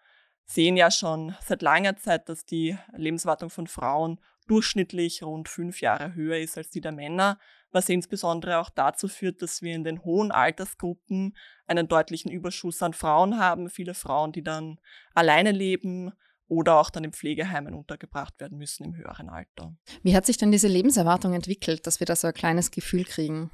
sehen 0.45 0.77
ja 0.77 0.89
schon 0.89 1.35
seit 1.43 1.61
langer 1.61 1.97
Zeit, 1.97 2.29
dass 2.29 2.45
die 2.45 2.77
Lebenserwartung 2.95 3.49
von 3.49 3.67
Frauen 3.67 4.19
durchschnittlich 4.47 5.23
rund 5.23 5.49
fünf 5.49 5.81
Jahre 5.81 6.15
höher 6.15 6.37
ist 6.37 6.57
als 6.57 6.69
die 6.69 6.79
der 6.79 6.93
Männer, 6.93 7.37
was 7.71 7.89
insbesondere 7.89 8.59
auch 8.59 8.69
dazu 8.69 9.09
führt, 9.09 9.41
dass 9.41 9.61
wir 9.61 9.75
in 9.75 9.83
den 9.83 10.05
hohen 10.05 10.31
Altersgruppen 10.31 11.35
einen 11.67 11.89
deutlichen 11.89 12.31
Überschuss 12.31 12.81
an 12.81 12.93
Frauen 12.93 13.39
haben. 13.39 13.69
Viele 13.69 13.93
Frauen, 13.93 14.31
die 14.31 14.43
dann 14.43 14.79
alleine 15.13 15.51
leben 15.51 16.13
oder 16.47 16.77
auch 16.79 16.89
dann 16.89 17.03
in 17.03 17.11
Pflegeheimen 17.11 17.73
untergebracht 17.73 18.39
werden 18.39 18.57
müssen 18.57 18.85
im 18.85 18.95
höheren 18.95 19.27
Alter. 19.27 19.75
Wie 20.01 20.15
hat 20.15 20.25
sich 20.25 20.37
denn 20.37 20.53
diese 20.53 20.69
Lebenserwartung 20.69 21.33
entwickelt, 21.33 21.85
dass 21.85 21.99
wir 21.99 22.07
da 22.07 22.15
so 22.15 22.27
ein 22.27 22.33
kleines 22.33 22.71
Gefühl 22.71 23.03
kriegen? 23.03 23.51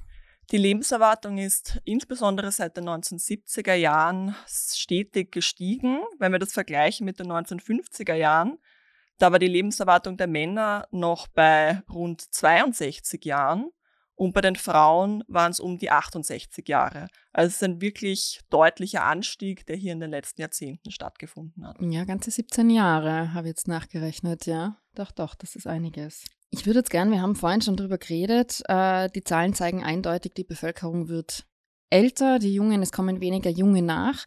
Die 0.52 0.58
Lebenserwartung 0.58 1.38
ist 1.38 1.80
insbesondere 1.86 2.52
seit 2.52 2.78
den 2.78 2.88
1970er 2.88 3.74
Jahren 3.74 4.36
stetig 4.48 5.32
gestiegen. 5.32 6.02
Wenn 6.20 6.32
wir 6.32 6.40
das 6.40 6.54
vergleichen 6.54 7.06
mit 7.06 7.20
den 7.20 7.32
1950er 7.32 8.14
Jahren, 8.14 8.60
da 9.18 9.32
war 9.32 9.40
die 9.40 9.48
Lebenserwartung 9.48 10.18
der 10.18 10.28
Männer 10.28 10.88
noch 10.92 11.28
bei 11.28 11.82
rund 11.90 12.22
62 12.22 13.24
Jahren 13.26 13.70
und 14.16 14.34
bei 14.34 14.42
den 14.42 14.56
Frauen 14.56 15.24
waren 15.28 15.52
es 15.52 15.60
um 15.60 15.78
die 15.78 15.90
68 15.90 16.68
Jahre. 16.68 17.08
Also 17.32 17.48
es 17.48 17.56
ist 17.56 17.64
ein 17.64 17.82
wirklich 17.82 18.42
deutlicher 18.50 19.04
Anstieg, 19.04 19.66
der 19.66 19.76
hier 19.76 19.94
in 19.94 20.00
den 20.00 20.12
letzten 20.12 20.42
Jahrzehnten 20.42 20.92
stattgefunden 20.92 21.66
hat. 21.66 21.78
Ja, 21.82 22.06
ganze 22.06 22.32
17 22.32 22.70
Jahre 22.70 23.34
habe 23.34 23.48
ich 23.48 23.52
jetzt 23.52 23.68
nachgerechnet, 23.68 24.46
ja. 24.46 24.78
Doch, 24.96 25.12
doch, 25.12 25.36
das 25.36 25.56
ist 25.56 25.68
einiges. 25.68 26.26
Ich 26.56 26.68
würde 26.68 26.82
jetzt 26.82 26.92
gern, 26.92 27.10
wir 27.10 27.20
haben 27.20 27.36
vorhin 27.36 27.62
schon 27.62 27.76
drüber 27.76 27.98
geredet, 27.98 28.62
äh, 28.68 29.10
die 29.10 29.24
Zahlen 29.24 29.56
zeigen 29.56 29.84
eindeutig, 29.84 30.36
die 30.36 30.44
Bevölkerung 30.44 31.08
wird 31.10 31.48
älter, 31.90 32.38
die 32.38 32.54
Jungen, 32.54 32.84
es 32.84 32.92
kommen 32.92 33.22
weniger 33.22 33.50
Junge 33.50 33.82
nach. 33.82 34.26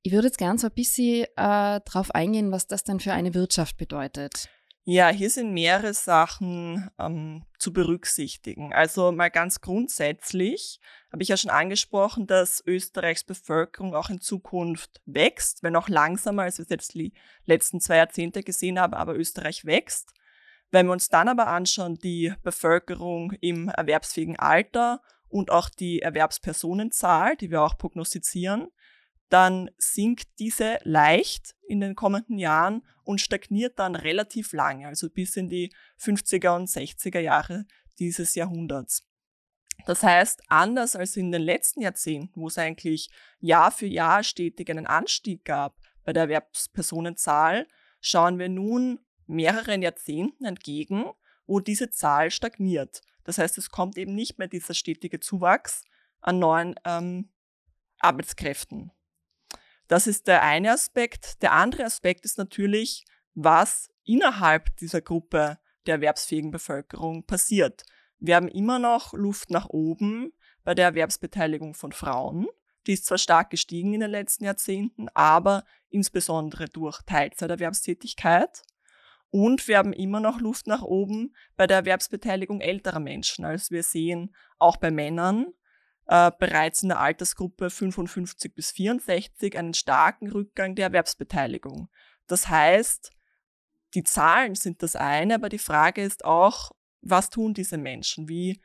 Ich 0.00 0.12
würde 0.12 0.28
jetzt 0.28 0.38
gern 0.38 0.56
so 0.56 0.68
ein 0.68 0.72
bisschen 0.72 1.24
äh, 1.24 1.80
darauf 1.84 2.10
eingehen, 2.12 2.52
was 2.52 2.68
das 2.68 2.84
denn 2.84 3.00
für 3.00 3.12
eine 3.12 3.34
Wirtschaft 3.34 3.76
bedeutet. 3.76 4.48
Ja, 4.84 5.10
hier 5.10 5.28
sind 5.28 5.52
mehrere 5.52 5.92
Sachen 5.92 6.90
ähm, 6.98 7.44
zu 7.58 7.74
berücksichtigen. 7.74 8.72
Also 8.72 9.12
mal 9.12 9.28
ganz 9.28 9.60
grundsätzlich 9.60 10.80
habe 11.12 11.22
ich 11.22 11.28
ja 11.28 11.36
schon 11.36 11.50
angesprochen, 11.50 12.26
dass 12.26 12.62
Österreichs 12.66 13.24
Bevölkerung 13.24 13.94
auch 13.94 14.08
in 14.08 14.22
Zukunft 14.22 15.02
wächst, 15.04 15.62
wenn 15.62 15.76
auch 15.76 15.90
langsamer, 15.90 16.44
als 16.44 16.56
wir 16.56 16.62
es 16.62 16.70
jetzt 16.70 16.94
die 16.94 17.12
letzten 17.44 17.78
zwei 17.82 17.96
Jahrzehnte 17.96 18.42
gesehen 18.42 18.80
haben, 18.80 18.94
aber 18.94 19.14
Österreich 19.14 19.66
wächst. 19.66 20.14
Wenn 20.70 20.86
wir 20.86 20.92
uns 20.92 21.08
dann 21.08 21.28
aber 21.28 21.46
anschauen, 21.46 21.96
die 21.96 22.34
Bevölkerung 22.42 23.32
im 23.40 23.68
erwerbsfähigen 23.68 24.38
Alter 24.38 25.00
und 25.28 25.50
auch 25.50 25.70
die 25.70 26.00
Erwerbspersonenzahl, 26.00 27.36
die 27.36 27.50
wir 27.50 27.62
auch 27.62 27.78
prognostizieren, 27.78 28.68
dann 29.28 29.70
sinkt 29.76 30.38
diese 30.38 30.78
leicht 30.84 31.54
in 31.66 31.80
den 31.80 31.94
kommenden 31.94 32.38
Jahren 32.38 32.82
und 33.04 33.20
stagniert 33.20 33.78
dann 33.78 33.94
relativ 33.94 34.52
lange, 34.52 34.86
also 34.86 35.08
bis 35.10 35.36
in 35.36 35.48
die 35.48 35.72
50er 36.00 36.56
und 36.56 36.68
60er 36.68 37.20
Jahre 37.20 37.66
dieses 37.98 38.34
Jahrhunderts. 38.34 39.06
Das 39.86 40.02
heißt, 40.02 40.42
anders 40.48 40.96
als 40.96 41.16
in 41.16 41.30
den 41.30 41.42
letzten 41.42 41.82
Jahrzehnten, 41.82 42.40
wo 42.40 42.48
es 42.48 42.58
eigentlich 42.58 43.10
Jahr 43.38 43.70
für 43.70 43.86
Jahr 43.86 44.22
stetig 44.22 44.70
einen 44.70 44.86
Anstieg 44.86 45.44
gab 45.44 45.78
bei 46.04 46.12
der 46.12 46.24
Erwerbspersonenzahl, 46.24 47.66
schauen 48.00 48.38
wir 48.38 48.48
nun 48.48 48.98
mehreren 49.28 49.82
Jahrzehnten 49.82 50.44
entgegen, 50.44 51.04
wo 51.46 51.60
diese 51.60 51.90
Zahl 51.90 52.30
stagniert. 52.30 53.02
Das 53.24 53.38
heißt, 53.38 53.58
es 53.58 53.70
kommt 53.70 53.96
eben 53.98 54.14
nicht 54.14 54.38
mehr 54.38 54.48
dieser 54.48 54.74
stetige 54.74 55.20
Zuwachs 55.20 55.84
an 56.20 56.38
neuen 56.38 56.74
ähm, 56.84 57.30
Arbeitskräften. 57.98 58.90
Das 59.86 60.06
ist 60.06 60.26
der 60.26 60.42
eine 60.42 60.72
Aspekt. 60.72 61.42
Der 61.42 61.52
andere 61.52 61.84
Aspekt 61.84 62.24
ist 62.24 62.38
natürlich, 62.38 63.04
was 63.34 63.90
innerhalb 64.04 64.76
dieser 64.76 65.00
Gruppe 65.00 65.58
der 65.86 65.96
erwerbsfähigen 65.96 66.50
Bevölkerung 66.50 67.24
passiert. 67.24 67.84
Wir 68.18 68.36
haben 68.36 68.48
immer 68.48 68.78
noch 68.78 69.12
Luft 69.12 69.50
nach 69.50 69.68
oben 69.68 70.32
bei 70.64 70.74
der 70.74 70.86
Erwerbsbeteiligung 70.86 71.74
von 71.74 71.92
Frauen. 71.92 72.46
Die 72.86 72.92
ist 72.92 73.06
zwar 73.06 73.18
stark 73.18 73.50
gestiegen 73.50 73.94
in 73.94 74.00
den 74.00 74.10
letzten 74.10 74.44
Jahrzehnten, 74.44 75.08
aber 75.14 75.64
insbesondere 75.88 76.66
durch 76.66 77.02
Teilzeiterwerbstätigkeit. 77.02 78.62
Und 79.30 79.68
wir 79.68 79.78
haben 79.78 79.92
immer 79.92 80.20
noch 80.20 80.40
Luft 80.40 80.66
nach 80.66 80.82
oben 80.82 81.34
bei 81.56 81.66
der 81.66 81.78
Erwerbsbeteiligung 81.78 82.60
älterer 82.60 83.00
Menschen. 83.00 83.44
Also 83.44 83.70
wir 83.72 83.82
sehen 83.82 84.34
auch 84.58 84.76
bei 84.78 84.90
Männern 84.90 85.52
äh, 86.06 86.32
bereits 86.38 86.82
in 86.82 86.88
der 86.88 87.00
Altersgruppe 87.00 87.68
55 87.68 88.54
bis 88.54 88.70
64 88.72 89.58
einen 89.58 89.74
starken 89.74 90.30
Rückgang 90.30 90.74
der 90.74 90.86
Erwerbsbeteiligung. 90.86 91.88
Das 92.26 92.48
heißt, 92.48 93.10
die 93.94 94.04
Zahlen 94.04 94.54
sind 94.54 94.82
das 94.82 94.96
eine, 94.96 95.34
aber 95.34 95.48
die 95.48 95.58
Frage 95.58 96.02
ist 96.02 96.24
auch, 96.24 96.72
was 97.00 97.30
tun 97.30 97.54
diese 97.54 97.78
Menschen? 97.78 98.28
Wie 98.28 98.60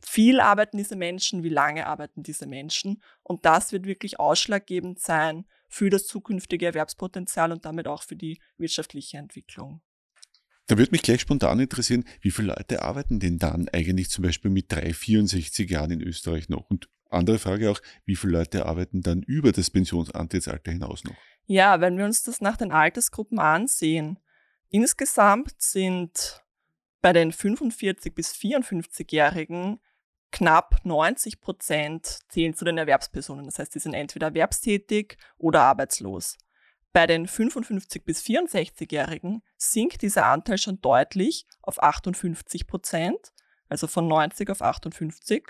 viel 0.00 0.40
arbeiten 0.40 0.78
diese 0.78 0.96
Menschen? 0.96 1.42
Wie 1.42 1.50
lange 1.50 1.86
arbeiten 1.86 2.22
diese 2.22 2.46
Menschen? 2.46 3.02
Und 3.22 3.44
das 3.44 3.72
wird 3.72 3.84
wirklich 3.84 4.18
ausschlaggebend 4.18 5.00
sein 5.00 5.46
für 5.74 5.90
das 5.90 6.06
zukünftige 6.06 6.66
Erwerbspotenzial 6.66 7.50
und 7.50 7.64
damit 7.64 7.88
auch 7.88 8.04
für 8.04 8.14
die 8.14 8.38
wirtschaftliche 8.58 9.18
Entwicklung. 9.18 9.82
Da 10.68 10.78
würde 10.78 10.92
mich 10.92 11.02
gleich 11.02 11.20
spontan 11.20 11.58
interessieren, 11.58 12.04
wie 12.20 12.30
viele 12.30 12.54
Leute 12.54 12.82
arbeiten 12.82 13.18
denn 13.18 13.38
dann 13.38 13.68
eigentlich 13.70 14.08
zum 14.08 14.22
Beispiel 14.22 14.52
mit 14.52 14.70
3, 14.70 14.94
64 14.94 15.68
Jahren 15.68 15.90
in 15.90 16.00
Österreich 16.00 16.48
noch? 16.48 16.70
Und 16.70 16.88
andere 17.10 17.40
Frage 17.40 17.72
auch, 17.72 17.80
wie 18.04 18.14
viele 18.14 18.34
Leute 18.34 18.66
arbeiten 18.66 19.02
dann 19.02 19.22
über 19.24 19.50
das 19.50 19.70
Pensionsantrittsalter 19.70 20.70
hinaus 20.70 21.02
noch? 21.02 21.16
Ja, 21.46 21.80
wenn 21.80 21.98
wir 21.98 22.04
uns 22.04 22.22
das 22.22 22.40
nach 22.40 22.56
den 22.56 22.70
Altersgruppen 22.70 23.40
ansehen, 23.40 24.20
insgesamt 24.68 25.60
sind 25.60 26.40
bei 27.02 27.12
den 27.12 27.32
45 27.32 28.14
bis 28.14 28.32
54-Jährigen 28.32 29.80
knapp 30.34 30.80
90 30.82 31.40
Prozent 31.40 32.18
zählen 32.28 32.54
zu 32.54 32.64
den 32.64 32.76
Erwerbspersonen. 32.76 33.46
Das 33.46 33.60
heißt, 33.60 33.72
sie 33.72 33.78
sind 33.78 33.94
entweder 33.94 34.26
erwerbstätig 34.26 35.16
oder 35.38 35.62
arbeitslos. 35.62 36.36
Bei 36.92 37.06
den 37.06 37.28
55 37.28 38.04
bis 38.04 38.20
64-Jährigen 38.22 39.44
sinkt 39.56 40.02
dieser 40.02 40.26
Anteil 40.26 40.58
schon 40.58 40.80
deutlich 40.80 41.46
auf 41.62 41.80
58 41.80 42.66
Prozent, 42.66 43.32
also 43.68 43.86
von 43.86 44.08
90 44.08 44.50
auf 44.50 44.60
58. 44.60 45.46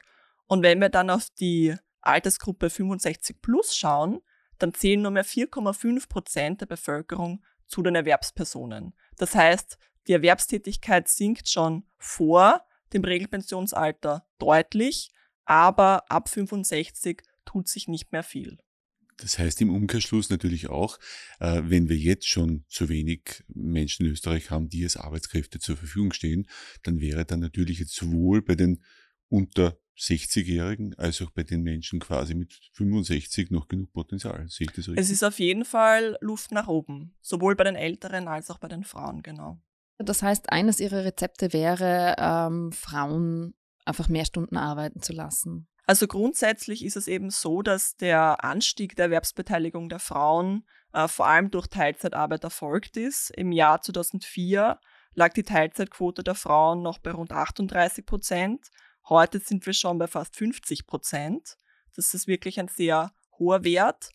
Und 0.49 0.62
wenn 0.62 0.81
wir 0.81 0.91
dann 0.91 1.09
auf 1.09 1.31
die 1.31 1.75
Altersgruppe 2.03 2.69
65 2.69 3.41
plus 3.41 3.75
schauen, 3.75 4.21
dann 4.59 4.75
zählen 4.75 5.00
nur 5.00 5.12
mehr 5.12 5.25
4,5 5.25 6.11
Prozent 6.11 6.61
der 6.61 6.67
Bevölkerung 6.67 7.43
zu 7.67 7.83
den 7.83 7.95
Erwerbspersonen. 7.95 8.95
Das 9.17 9.35
heißt, 9.35 9.79
die 10.09 10.12
Erwerbstätigkeit 10.12 11.09
sinkt 11.09 11.49
schon 11.49 11.87
vor 11.97 12.67
dem 12.95 13.05
Regelpensionsalter 13.05 14.27
deutlich, 14.39 15.11
aber 15.45 16.11
ab 16.11 16.29
65 16.29 17.23
tut 17.45 17.69
sich 17.69 17.89
nicht 17.89 18.13
mehr 18.13 18.23
viel. 18.23 18.59
Das 19.19 19.39
heißt 19.39 19.61
im 19.61 19.71
Umkehrschluss 19.71 20.31
natürlich 20.31 20.69
auch, 20.69 20.99
äh, 21.39 21.63
wenn 21.65 21.89
wir 21.89 21.97
jetzt 21.97 22.27
schon 22.27 22.65
zu 22.69 22.89
wenig 22.89 23.45
Menschen 23.49 24.07
in 24.07 24.13
Österreich 24.13 24.51
haben, 24.51 24.69
die 24.69 24.83
als 24.83 24.97
Arbeitskräfte 24.97 25.61
zur 25.61 25.77
Verfügung 25.77 26.13
stehen, 26.13 26.49
dann 26.83 27.01
wäre 27.01 27.25
dann 27.25 27.41
natürlich 27.41 27.79
jetzt 27.79 27.95
sowohl 27.95 28.43
bei 28.43 28.57
den 28.57 28.83
unter 29.29 29.79
60-Jährigen 29.97 30.95
als 30.95 31.23
auch 31.23 31.31
bei 31.31 31.45
den 31.45 31.63
Menschen 31.63 32.01
quasi 32.01 32.35
mit 32.35 32.59
65 32.73 33.51
noch 33.51 33.69
genug 33.69 33.93
Potenzial. 33.93 34.49
Sehe 34.49 34.67
ich 34.67 34.73
das 34.73 34.89
richtig? 34.89 34.99
Es 34.99 35.11
ist 35.11 35.23
auf 35.23 35.39
jeden 35.39 35.65
Fall 35.65 36.19
Luft 36.21 36.51
nach 36.51 36.67
oben, 36.67 37.15
sowohl 37.21 37.55
bei 37.55 37.65
den 37.65 37.77
Älteren 37.77 38.27
als 38.27 38.51
auch 38.51 38.59
bei 38.59 38.69
den 38.69 38.83
Frauen, 38.83 39.23
genau. 39.23 39.63
Das 39.99 40.23
heißt, 40.23 40.51
eines 40.51 40.81
ihrer 40.81 41.05
Rezepte 41.05 41.53
wäre, 41.53 42.17
ähm, 42.19 42.73
Frauen 42.73 43.55
einfach 43.85 44.09
mehr 44.09 44.25
Stunden 44.25 44.57
arbeiten 44.57 45.01
zu 45.01 45.13
lassen. 45.13 45.69
Also 45.87 46.07
grundsätzlich 46.07 46.85
ist 46.85 46.97
es 46.97 47.09
eben 47.09 47.31
so, 47.31 47.63
dass 47.63 47.97
der 47.97 48.43
Anstieg 48.43 48.97
der 48.97 49.07
Erwerbsbeteiligung 49.07 49.89
der 49.89 49.99
Frauen 49.99 50.67
äh, 50.93 51.09
vor 51.09 51.27
allem 51.27 51.51
durch 51.51 51.67
Teilzeitarbeit 51.67 52.43
erfolgt 52.43 52.97
ist. 52.97 53.31
Im 53.31 53.53
Jahr 53.53 53.83
2004 53.83 54.81
lag 55.15 55.33
die 55.35 55.43
Teilzeitquote 55.43 56.25
der 56.25 56.35
Frauen 56.35 56.83
noch 56.83 56.99
bei 56.99 57.11
rund 57.11 57.33
38 57.33 58.07
Prozent. 58.07 58.71
Heute 59.09 59.39
sind 59.39 59.67
wir 59.67 59.75
schon 59.75 59.99
bei 59.99 60.07
fast 60.07 60.35
50 60.37 60.87
Prozent. 60.87 61.57
Das 61.95 62.15
ist 62.15 62.27
wirklich 62.27 62.59
ein 62.59 62.69
sehr 62.69 63.13
hoher 63.39 63.63
Wert. 63.63 64.11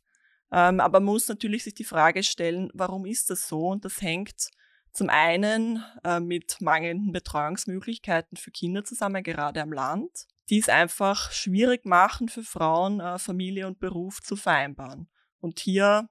Ähm, 0.51 0.79
aber 0.79 0.99
man 0.99 1.13
muss 1.13 1.27
natürlich 1.27 1.63
sich 1.63 1.75
die 1.75 1.83
Frage 1.83 2.23
stellen, 2.23 2.71
warum 2.73 3.05
ist 3.05 3.29
das 3.29 3.47
so? 3.47 3.67
Und 3.67 3.85
das 3.85 4.01
hängt 4.01 4.49
zum 4.99 5.09
einen 5.09 5.81
äh, 6.03 6.19
mit 6.19 6.59
mangelnden 6.59 7.13
Betreuungsmöglichkeiten 7.13 8.35
für 8.35 8.51
Kinder 8.51 8.83
zusammen, 8.83 9.23
gerade 9.23 9.61
am 9.61 9.71
Land, 9.71 10.27
die 10.49 10.59
es 10.59 10.67
einfach 10.67 11.31
schwierig 11.31 11.85
machen 11.85 12.27
für 12.27 12.43
Frauen, 12.43 12.99
äh, 12.99 13.17
Familie 13.17 13.65
und 13.67 13.79
Beruf 13.79 14.21
zu 14.21 14.35
vereinbaren. 14.35 15.07
Und 15.39 15.61
hier 15.61 16.09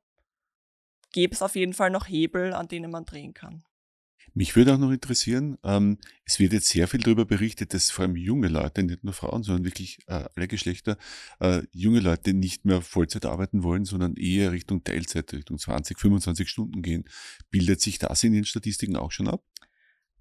gäbe 1.13 1.35
es 1.35 1.43
auf 1.43 1.55
jeden 1.55 1.75
Fall 1.75 1.91
noch 1.91 2.09
Hebel, 2.09 2.55
an 2.55 2.69
denen 2.69 2.91
man 2.91 3.05
drehen 3.05 3.35
kann. 3.35 3.63
Mich 4.35 4.57
würde 4.57 4.75
auch 4.75 4.79
noch 4.79 4.91
interessieren, 4.91 5.59
ähm, 5.65 5.99
es 6.25 6.39
wird 6.39 6.53
jetzt 6.53 6.69
sehr 6.69 6.89
viel 6.89 7.01
darüber 7.01 7.25
berichtet, 7.25 7.75
dass 7.75 7.91
vor 7.91 8.05
allem 8.05 8.17
junge 8.17 8.49
Leute, 8.49 8.83
nicht 8.83 9.05
nur 9.05 9.15
Frauen, 9.15 9.43
sondern 9.43 9.65
wirklich 9.65 9.99
äh, 10.07 10.25
alle 10.37 10.49
Geschlechter, 10.49 10.97
äh, 11.41 11.63
junge 11.73 12.01
Leute 12.01 12.35
nicht 12.35 12.65
mehr 12.65 12.83
Vollzeit 12.83 13.27
arbeiten 13.27 13.63
wollen, 13.63 13.85
sondern 13.85 14.15
eher 14.17 14.53
Richtung 14.53 14.85
Teilzeit, 14.85 15.33
Richtung 15.33 15.59
20, 15.59 15.99
25 15.99 16.49
Stunden 16.49 16.83
gehen. 16.83 17.05
Bildet 17.51 17.81
sich 17.81 17.99
das 17.99 18.23
in 18.23 18.33
den 18.33 18.45
Statistiken 18.45 18.97
auch 18.97 19.11
schon 19.11 19.29
ab? 19.29 19.43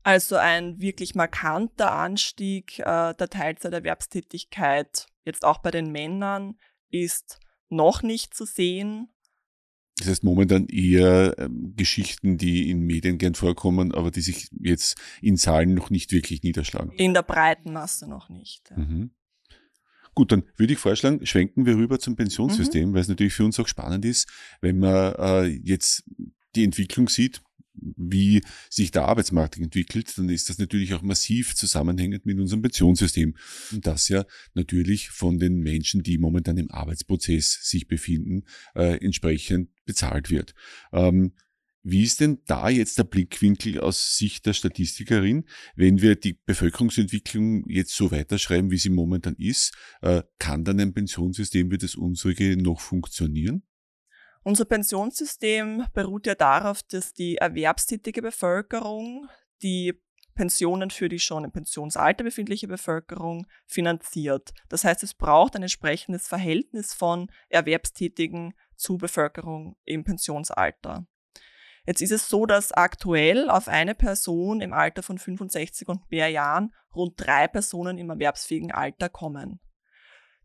Also 0.03 0.37
ein 0.37 0.79
wirklich 0.79 1.15
markanter 1.15 1.91
Anstieg 1.91 2.79
äh, 2.79 3.13
der 3.13 3.29
Teilzeiterwerbstätigkeit, 3.29 5.07
jetzt 5.25 5.43
auch 5.43 5.57
bei 5.57 5.69
den 5.69 5.91
Männern, 5.91 6.57
ist 6.89 7.39
noch 7.69 8.03
nicht 8.03 8.33
zu 8.33 8.45
sehen. 8.45 9.09
Das 9.99 10.07
heißt 10.07 10.23
momentan 10.23 10.67
eher 10.67 11.35
ähm, 11.39 11.73
Geschichten, 11.75 12.37
die 12.37 12.69
in 12.69 12.81
Medien 12.81 13.17
gern 13.17 13.33
vorkommen, 13.33 13.93
aber 13.93 14.11
die 14.11 14.21
sich 14.21 14.49
jetzt 14.59 14.97
in 15.21 15.37
Zahlen 15.37 15.73
noch 15.73 15.89
nicht 15.89 16.11
wirklich 16.11 16.43
niederschlagen. 16.43 16.91
In 16.91 17.13
der 17.15 17.23
breiten 17.23 17.73
Masse 17.73 18.07
noch 18.07 18.29
nicht. 18.29 18.69
Ja. 18.69 18.77
Mhm. 18.77 19.11
Gut, 20.13 20.31
dann 20.31 20.43
würde 20.55 20.73
ich 20.73 20.79
vorschlagen, 20.79 21.25
schwenken 21.25 21.65
wir 21.65 21.75
rüber 21.75 21.99
zum 21.99 22.15
Pensionssystem, 22.15 22.89
mhm. 22.89 22.93
weil 22.93 23.01
es 23.01 23.07
natürlich 23.07 23.33
für 23.33 23.45
uns 23.45 23.59
auch 23.59 23.67
spannend 23.67 24.05
ist, 24.05 24.27
wenn 24.61 24.79
man 24.79 25.13
äh, 25.15 25.45
jetzt 25.45 26.03
die 26.55 26.63
Entwicklung 26.63 27.07
sieht, 27.09 27.41
wie 27.79 28.41
sich 28.69 28.91
der 28.91 29.05
Arbeitsmarkt 29.05 29.57
entwickelt, 29.57 30.17
dann 30.17 30.29
ist 30.29 30.49
das 30.49 30.57
natürlich 30.57 30.93
auch 30.93 31.01
massiv 31.01 31.55
zusammenhängend 31.55 32.25
mit 32.25 32.39
unserem 32.39 32.61
Pensionssystem. 32.61 33.35
Und 33.71 33.87
das 33.87 34.09
ja 34.09 34.25
natürlich 34.53 35.09
von 35.09 35.39
den 35.39 35.59
Menschen, 35.59 36.03
die 36.03 36.17
momentan 36.17 36.57
im 36.57 36.71
Arbeitsprozess 36.71 37.59
sich 37.63 37.87
befinden, 37.87 38.43
äh, 38.75 39.03
entsprechend 39.03 39.69
bezahlt 39.85 40.29
wird. 40.29 40.53
Ähm, 40.91 41.33
wie 41.89 42.03
ist 42.03 42.19
denn 42.19 42.39
da 42.47 42.67
jetzt 42.67 42.97
der 42.97 43.05
Blickwinkel 43.05 43.79
aus 43.79 44.17
Sicht 44.17 44.45
der 44.45 44.51
Statistikerin, 44.51 45.45
wenn 45.77 46.01
wir 46.01 46.17
die 46.17 46.33
Bevölkerungsentwicklung 46.33 47.63
jetzt 47.69 47.95
so 47.95 48.11
weiterschreiben, 48.11 48.71
wie 48.71 48.77
sie 48.77 48.89
momentan 48.89 49.35
ist? 49.37 49.73
Äh, 50.01 50.23
kann 50.37 50.65
dann 50.65 50.81
ein 50.81 50.93
Pensionssystem 50.93 51.71
wie 51.71 51.77
das 51.77 51.95
unsere 51.95 52.57
noch 52.57 52.81
funktionieren? 52.81 53.63
Unser 54.47 54.63
Pensionssystem 54.63 55.87
beruht 55.93 56.25
ja 56.25 56.33
darauf, 56.33 56.81
dass 56.81 57.13
die 57.13 57.35
erwerbstätige 57.35 58.21
Bevölkerung 58.21 59.27
die 59.61 60.01
Pensionen 60.35 60.89
für 60.89 61.09
die 61.09 61.19
schon 61.19 61.43
im 61.43 61.51
Pensionsalter 61.51 62.23
befindliche 62.23 62.69
Bevölkerung 62.69 63.45
finanziert. 63.65 64.53
Das 64.69 64.85
heißt, 64.85 65.03
es 65.03 65.15
braucht 65.15 65.57
ein 65.57 65.63
entsprechendes 65.63 66.29
Verhältnis 66.29 66.93
von 66.93 67.29
Erwerbstätigen 67.49 68.53
zu 68.77 68.97
Bevölkerung 68.97 69.75
im 69.83 70.05
Pensionsalter. 70.05 71.05
Jetzt 71.85 72.01
ist 72.01 72.13
es 72.13 72.29
so, 72.29 72.45
dass 72.45 72.71
aktuell 72.71 73.49
auf 73.49 73.67
eine 73.67 73.95
Person 73.95 74.61
im 74.61 74.71
Alter 74.71 75.03
von 75.03 75.17
65 75.17 75.89
und 75.89 76.09
mehr 76.09 76.29
Jahren 76.29 76.73
rund 76.95 77.15
drei 77.17 77.49
Personen 77.49 77.97
im 77.97 78.09
erwerbsfähigen 78.11 78.71
Alter 78.71 79.09
kommen. 79.09 79.59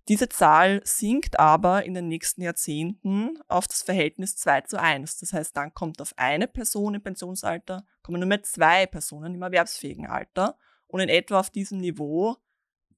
Diese 0.08 0.28
Zahl 0.28 0.80
sinkt 0.84 1.38
aber 1.38 1.84
in 1.84 1.94
den 1.94 2.08
nächsten 2.08 2.42
Jahrzehnten 2.42 3.38
auf 3.46 3.68
das 3.68 3.82
Verhältnis 3.82 4.36
2 4.36 4.62
zu 4.62 4.80
1. 4.80 5.18
Das 5.18 5.32
heißt, 5.32 5.56
dann 5.56 5.74
kommt 5.74 6.00
auf 6.02 6.12
eine 6.16 6.48
Person 6.48 6.94
im 6.94 7.02
Pensionsalter, 7.02 7.84
kommen 8.02 8.18
nur 8.18 8.28
mehr 8.28 8.42
zwei 8.42 8.86
Personen 8.86 9.34
im 9.34 9.42
erwerbsfähigen 9.42 10.06
Alter. 10.06 10.58
Und 10.88 11.00
in 11.00 11.08
etwa 11.08 11.38
auf 11.40 11.50
diesem 11.50 11.78
Niveau 11.78 12.36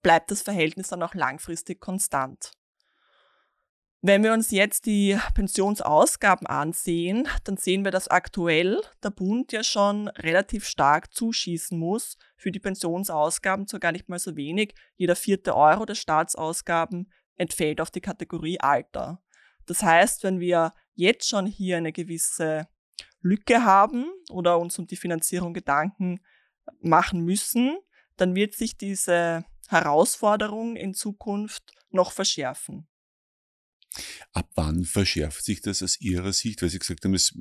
bleibt 0.02 0.30
das 0.30 0.42
Verhältnis 0.42 0.88
dann 0.88 1.02
auch 1.02 1.14
langfristig 1.14 1.80
konstant. 1.80 2.52
Wenn 4.06 4.23
wir 4.23 4.34
uns 4.34 4.50
jetzt 4.50 4.84
die 4.84 5.18
Pensionsausgaben 5.32 6.46
ansehen, 6.46 7.26
dann 7.44 7.56
sehen 7.56 7.84
wir, 7.84 7.90
dass 7.90 8.06
aktuell 8.06 8.82
der 9.02 9.08
Bund 9.08 9.50
ja 9.50 9.64
schon 9.64 10.08
relativ 10.08 10.66
stark 10.66 11.14
zuschießen 11.14 11.78
muss 11.78 12.18
für 12.37 12.52
die 12.52 12.61
Pensionsausgaben, 12.61 13.66
zwar 13.66 13.80
gar 13.80 13.92
nicht 13.92 14.11
mal 14.11 14.18
so 14.18 14.37
wenig. 14.37 14.75
Jeder 14.96 15.16
vierte 15.16 15.56
Euro 15.56 15.87
der 15.87 15.94
Staatsausgaben 15.94 17.11
entfällt 17.37 17.80
auf 17.80 17.90
die 17.90 18.02
Kategorie 18.02 18.61
Alter. 18.61 19.23
Das 19.64 19.82
heißt, 19.82 20.23
wenn 20.23 20.38
wir 20.38 20.75
jetzt 20.92 21.26
schon 21.26 21.46
hier 21.46 21.78
eine 21.78 21.92
gewisse 21.92 22.68
Lücke 23.23 23.64
haben 23.64 24.04
oder 24.28 24.58
uns 24.58 24.78
um 24.78 24.87
die 24.87 24.96
Finanzierung 24.96 25.54
Gedanken 25.54 26.20
machen 26.82 27.20
müssen, 27.25 27.78
dann 28.18 28.34
wird 28.34 28.52
sich 28.52 28.76
diese 28.76 29.46
Herausforderung 29.68 30.76
in 30.76 30.92
Zukunft 30.92 31.73
noch 31.88 32.12
verschärfen. 32.12 32.87
Ab 34.32 34.50
wann 34.54 34.84
verschärft 34.84 35.44
sich 35.44 35.60
das 35.60 35.82
aus 35.82 36.00
Ihrer 36.00 36.32
Sicht? 36.32 36.62
Weil 36.62 36.70
Sie 36.70 36.78
gesagt 36.78 37.04
haben, 37.04 37.14
es 37.14 37.34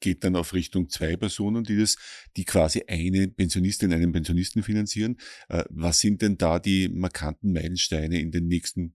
geht 0.00 0.24
dann 0.24 0.36
auf 0.36 0.54
Richtung 0.54 0.88
zwei 0.88 1.16
Personen, 1.16 1.64
die 1.64 1.78
das, 1.78 1.96
die 2.36 2.44
quasi 2.44 2.84
eine 2.86 3.28
Pensionistin, 3.28 3.92
einen 3.92 4.12
Pensionisten 4.12 4.62
finanzieren. 4.62 5.16
Äh, 5.48 5.64
was 5.70 6.00
sind 6.00 6.22
denn 6.22 6.38
da 6.38 6.58
die 6.58 6.88
markanten 6.88 7.52
Meilensteine 7.52 8.20
in 8.20 8.30
den 8.30 8.46
nächsten, 8.46 8.94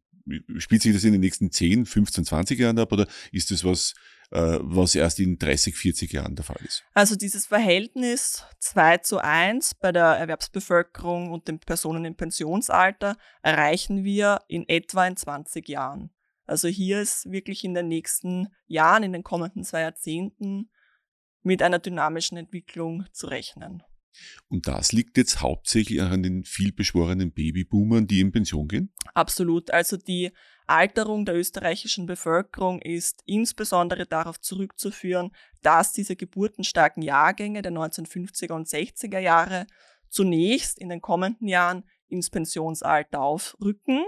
spielt 0.58 0.82
sich 0.82 0.94
das 0.94 1.04
in 1.04 1.14
den 1.14 1.22
nächsten 1.22 1.52
10, 1.52 1.86
15, 1.86 2.26
20 2.26 2.60
Jahren 2.60 2.80
ab 2.80 2.92
oder 2.92 3.08
ist 3.32 3.52
das 3.52 3.64
was, 3.64 3.94
äh, 4.30 4.60
was 4.62 4.96
erst 4.96 5.20
in 5.20 5.38
30, 5.38 5.76
40 5.76 6.14
Jahren 6.14 6.36
der 6.36 6.46
Fall 6.46 6.62
ist? 6.64 6.84
Also 6.94 7.16
dieses 7.16 7.48
Verhältnis 7.48 8.44
2 8.60 9.00
zu 9.00 9.18
1 9.18 9.76
bei 9.76 9.92
der 9.92 10.06
Erwerbsbevölkerung 10.06 11.32
und 11.32 11.48
den 11.48 11.60
Personen 11.60 12.06
im 12.06 12.16
Pensionsalter 12.16 13.18
erreichen 13.42 14.04
wir 14.04 14.42
in 14.48 14.70
etwa 14.70 15.08
in 15.08 15.18
20 15.18 15.68
Jahren. 15.68 16.12
Also 16.52 16.68
hier 16.68 17.00
ist 17.00 17.32
wirklich 17.32 17.64
in 17.64 17.74
den 17.74 17.88
nächsten 17.88 18.50
Jahren, 18.68 19.04
in 19.04 19.14
den 19.14 19.24
kommenden 19.24 19.64
zwei 19.64 19.82
Jahrzehnten 19.84 20.70
mit 21.44 21.62
einer 21.62 21.80
dynamischen 21.80 22.38
Entwicklung 22.38 23.06
zu 23.14 23.28
rechnen. 23.28 23.84
Und 24.50 24.68
das 24.68 24.92
liegt 24.92 25.16
jetzt 25.16 25.40
hauptsächlich 25.40 26.02
an 26.02 26.24
den 26.24 26.44
vielbeschworenen 26.44 27.32
Babyboomern, 27.32 28.06
die 28.06 28.20
in 28.20 28.34
Pension 28.34 28.68
gehen? 28.68 28.94
Absolut. 29.14 29.72
Also 29.72 29.96
die 29.96 30.34
Alterung 30.68 31.24
der 31.24 31.38
österreichischen 31.38 32.06
Bevölkerung 32.06 32.82
ist 32.82 33.22
insbesondere 33.26 34.06
darauf 34.06 34.38
zurückzuführen, 34.42 35.32
dass 35.62 35.94
diese 35.94 36.18
geburtenstarken 36.18 37.02
Jahrgänge 37.02 37.62
der 37.62 37.72
1950er 37.72 38.52
und 38.52 38.68
60er 38.68 39.20
Jahre 39.20 39.68
zunächst 40.10 40.80
in 40.80 40.90
den 40.90 41.00
kommenden 41.00 41.48
Jahren 41.48 41.86
ins 42.10 42.30
Pensionsalter 42.30 43.22
aufrücken, 43.22 44.04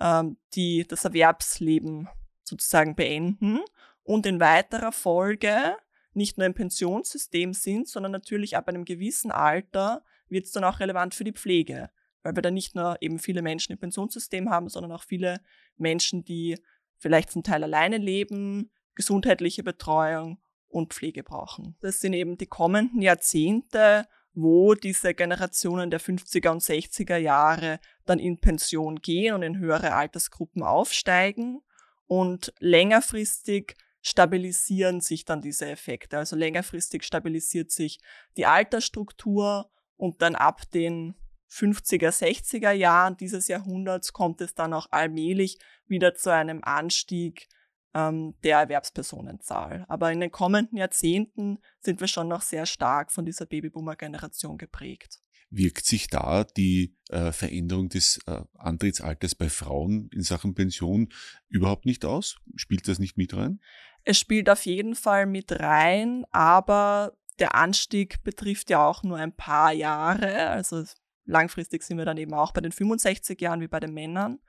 ähm, 0.00 0.36
die 0.54 0.86
das 0.86 1.04
Erwerbsleben 1.04 2.08
sozusagen 2.42 2.94
beenden 2.94 3.60
und 4.02 4.26
in 4.26 4.40
weiterer 4.40 4.92
Folge 4.92 5.76
nicht 6.12 6.38
nur 6.38 6.46
im 6.46 6.54
Pensionssystem 6.54 7.52
sind, 7.52 7.88
sondern 7.88 8.12
natürlich 8.12 8.56
ab 8.56 8.68
einem 8.68 8.84
gewissen 8.84 9.30
Alter 9.30 10.02
wird 10.28 10.46
es 10.46 10.52
dann 10.52 10.64
auch 10.64 10.80
relevant 10.80 11.14
für 11.14 11.24
die 11.24 11.32
Pflege, 11.32 11.90
weil 12.22 12.34
wir 12.34 12.42
dann 12.42 12.54
nicht 12.54 12.74
nur 12.74 12.96
eben 13.00 13.18
viele 13.18 13.42
Menschen 13.42 13.72
im 13.72 13.78
Pensionssystem 13.78 14.50
haben, 14.50 14.68
sondern 14.68 14.92
auch 14.92 15.02
viele 15.02 15.40
Menschen, 15.76 16.24
die 16.24 16.58
vielleicht 16.98 17.30
zum 17.30 17.42
Teil 17.42 17.62
alleine 17.62 17.98
leben, 17.98 18.70
gesundheitliche 18.94 19.62
Betreuung 19.62 20.40
und 20.68 20.94
Pflege 20.94 21.22
brauchen. 21.22 21.76
Das 21.80 22.00
sind 22.00 22.14
eben 22.14 22.38
die 22.38 22.46
kommenden 22.46 23.02
Jahrzehnte, 23.02 24.06
wo 24.36 24.74
diese 24.74 25.14
Generationen 25.14 25.90
der 25.90 26.00
50er 26.00 26.50
und 26.50 26.62
60er 26.62 27.16
Jahre 27.16 27.80
dann 28.04 28.18
in 28.18 28.38
Pension 28.38 29.00
gehen 29.00 29.34
und 29.34 29.42
in 29.42 29.58
höhere 29.58 29.94
Altersgruppen 29.94 30.62
aufsteigen 30.62 31.62
und 32.06 32.52
längerfristig 32.60 33.76
stabilisieren 34.02 35.00
sich 35.00 35.24
dann 35.24 35.40
diese 35.40 35.66
Effekte. 35.66 36.18
Also 36.18 36.36
längerfristig 36.36 37.02
stabilisiert 37.02 37.72
sich 37.72 37.98
die 38.36 38.44
Altersstruktur 38.44 39.70
und 39.96 40.20
dann 40.20 40.34
ab 40.34 40.70
den 40.70 41.16
50er, 41.50 42.10
60er 42.10 42.72
Jahren 42.72 43.16
dieses 43.16 43.48
Jahrhunderts 43.48 44.12
kommt 44.12 44.42
es 44.42 44.54
dann 44.54 44.74
auch 44.74 44.88
allmählich 44.90 45.58
wieder 45.86 46.14
zu 46.14 46.30
einem 46.30 46.62
Anstieg 46.62 47.48
ähm, 47.96 48.34
der 48.44 48.58
Erwerbspersonenzahl. 48.58 49.86
Aber 49.88 50.12
in 50.12 50.20
den 50.20 50.30
kommenden 50.30 50.76
Jahrzehnten 50.76 51.58
sind 51.80 52.00
wir 52.00 52.08
schon 52.08 52.28
noch 52.28 52.42
sehr 52.42 52.66
stark 52.66 53.10
von 53.10 53.24
dieser 53.24 53.46
Babyboomer-Generation 53.46 54.58
geprägt. 54.58 55.20
Wirkt 55.48 55.86
sich 55.86 56.08
da 56.08 56.44
die 56.44 56.96
äh, 57.08 57.32
Veränderung 57.32 57.88
des 57.88 58.18
äh, 58.26 58.42
Antrittsalters 58.54 59.34
bei 59.34 59.48
Frauen 59.48 60.10
in 60.12 60.22
Sachen 60.22 60.54
Pension 60.54 61.08
überhaupt 61.48 61.86
nicht 61.86 62.04
aus? 62.04 62.36
Spielt 62.56 62.86
das 62.86 62.98
nicht 62.98 63.16
mit 63.16 63.34
rein? 63.34 63.60
Es 64.04 64.18
spielt 64.18 64.50
auf 64.50 64.66
jeden 64.66 64.94
Fall 64.94 65.26
mit 65.26 65.52
rein, 65.52 66.26
aber 66.32 67.16
der 67.38 67.54
Anstieg 67.54 68.22
betrifft 68.24 68.70
ja 68.70 68.86
auch 68.86 69.04
nur 69.04 69.16
ein 69.16 69.34
paar 69.34 69.72
Jahre. 69.72 70.48
Also 70.48 70.84
langfristig 71.24 71.82
sind 71.82 71.96
wir 71.96 72.04
dann 72.04 72.18
eben 72.18 72.34
auch 72.34 72.52
bei 72.52 72.60
den 72.60 72.72
65 72.72 73.40
Jahren 73.40 73.60
wie 73.60 73.68
bei 73.68 73.80
den 73.80 73.94
Männern. 73.94 74.40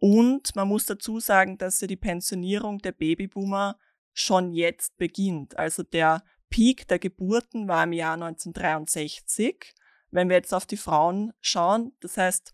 Und 0.00 0.56
man 0.56 0.66
muss 0.66 0.86
dazu 0.86 1.20
sagen, 1.20 1.58
dass 1.58 1.80
ja 1.80 1.86
die 1.86 1.96
Pensionierung 1.96 2.78
der 2.78 2.92
Babyboomer 2.92 3.78
schon 4.12 4.52
jetzt 4.52 4.96
beginnt. 4.96 5.58
Also 5.58 5.82
der 5.82 6.24
Peak 6.48 6.88
der 6.88 6.98
Geburten 6.98 7.68
war 7.68 7.84
im 7.84 7.92
Jahr 7.92 8.14
1963. 8.14 9.74
Wenn 10.10 10.28
wir 10.28 10.36
jetzt 10.36 10.54
auf 10.54 10.66
die 10.66 10.78
Frauen 10.78 11.32
schauen, 11.40 11.92
das 12.00 12.16
heißt, 12.16 12.52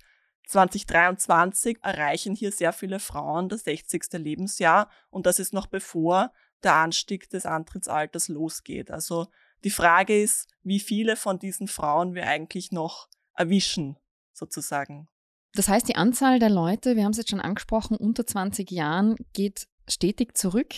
2023 0.48 1.78
erreichen 1.82 2.34
hier 2.34 2.52
sehr 2.52 2.72
viele 2.72 3.00
Frauen 3.00 3.48
das 3.48 3.64
60. 3.64 4.12
Lebensjahr 4.14 4.90
und 5.10 5.26
das 5.26 5.38
ist 5.38 5.52
noch 5.52 5.66
bevor 5.66 6.32
der 6.62 6.74
Anstieg 6.74 7.30
des 7.30 7.46
Antrittsalters 7.46 8.28
losgeht. 8.28 8.90
Also 8.90 9.28
die 9.64 9.70
Frage 9.70 10.20
ist, 10.20 10.48
wie 10.62 10.80
viele 10.80 11.16
von 11.16 11.38
diesen 11.38 11.68
Frauen 11.68 12.14
wir 12.14 12.26
eigentlich 12.26 12.70
noch 12.70 13.08
erwischen, 13.34 13.96
sozusagen. 14.32 15.08
Das 15.56 15.68
heißt, 15.68 15.88
die 15.88 15.96
Anzahl 15.96 16.38
der 16.38 16.50
Leute, 16.50 16.96
wir 16.96 17.04
haben 17.04 17.12
es 17.12 17.16
jetzt 17.16 17.30
schon 17.30 17.40
angesprochen, 17.40 17.96
unter 17.96 18.26
20 18.26 18.70
Jahren 18.70 19.16
geht 19.32 19.66
stetig 19.88 20.36
zurück. 20.36 20.74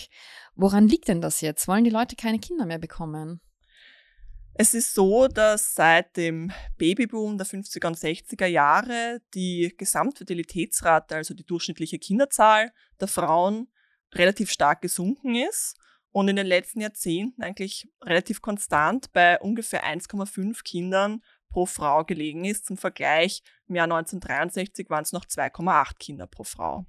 Woran 0.55 0.87
liegt 0.87 1.09
denn 1.09 1.19
das 1.19 1.41
jetzt? 1.41 1.67
Wollen 1.67 1.83
die 1.83 1.89
Leute 1.89 2.15
keine 2.15 2.39
Kinder 2.39 2.65
mehr 2.65 2.79
bekommen? 2.79 3.41
Es 4.53 4.73
ist 4.73 4.93
so, 4.93 5.27
dass 5.27 5.73
seit 5.73 6.15
dem 6.15 6.53
Babyboom 6.77 7.37
der 7.37 7.45
50er 7.45 7.87
und 7.87 7.97
60er 7.97 8.45
Jahre 8.45 9.19
die 9.33 9.73
Gesamtfertilitätsrate, 9.77 11.15
also 11.15 11.33
die 11.33 11.45
durchschnittliche 11.45 11.99
Kinderzahl 11.99 12.71
der 13.01 13.09
Frauen, 13.09 13.67
relativ 14.13 14.49
stark 14.49 14.81
gesunken 14.81 15.35
ist 15.35 15.77
und 16.11 16.29
in 16.29 16.37
den 16.37 16.47
letzten 16.47 16.79
Jahrzehnten 16.79 17.43
eigentlich 17.43 17.89
relativ 18.01 18.41
konstant 18.41 19.11
bei 19.11 19.39
ungefähr 19.41 19.83
1,5 19.83 20.63
Kindern 20.63 21.21
pro 21.49 21.65
Frau 21.65 22.03
gelegen 22.03 22.45
ist. 22.45 22.65
Zum 22.65 22.77
Vergleich, 22.77 23.43
im 23.67 23.75
Jahr 23.75 23.85
1963 23.85 24.89
waren 24.89 25.03
es 25.03 25.11
noch 25.11 25.25
2,8 25.25 25.97
Kinder 25.97 26.27
pro 26.27 26.43
Frau. 26.43 26.85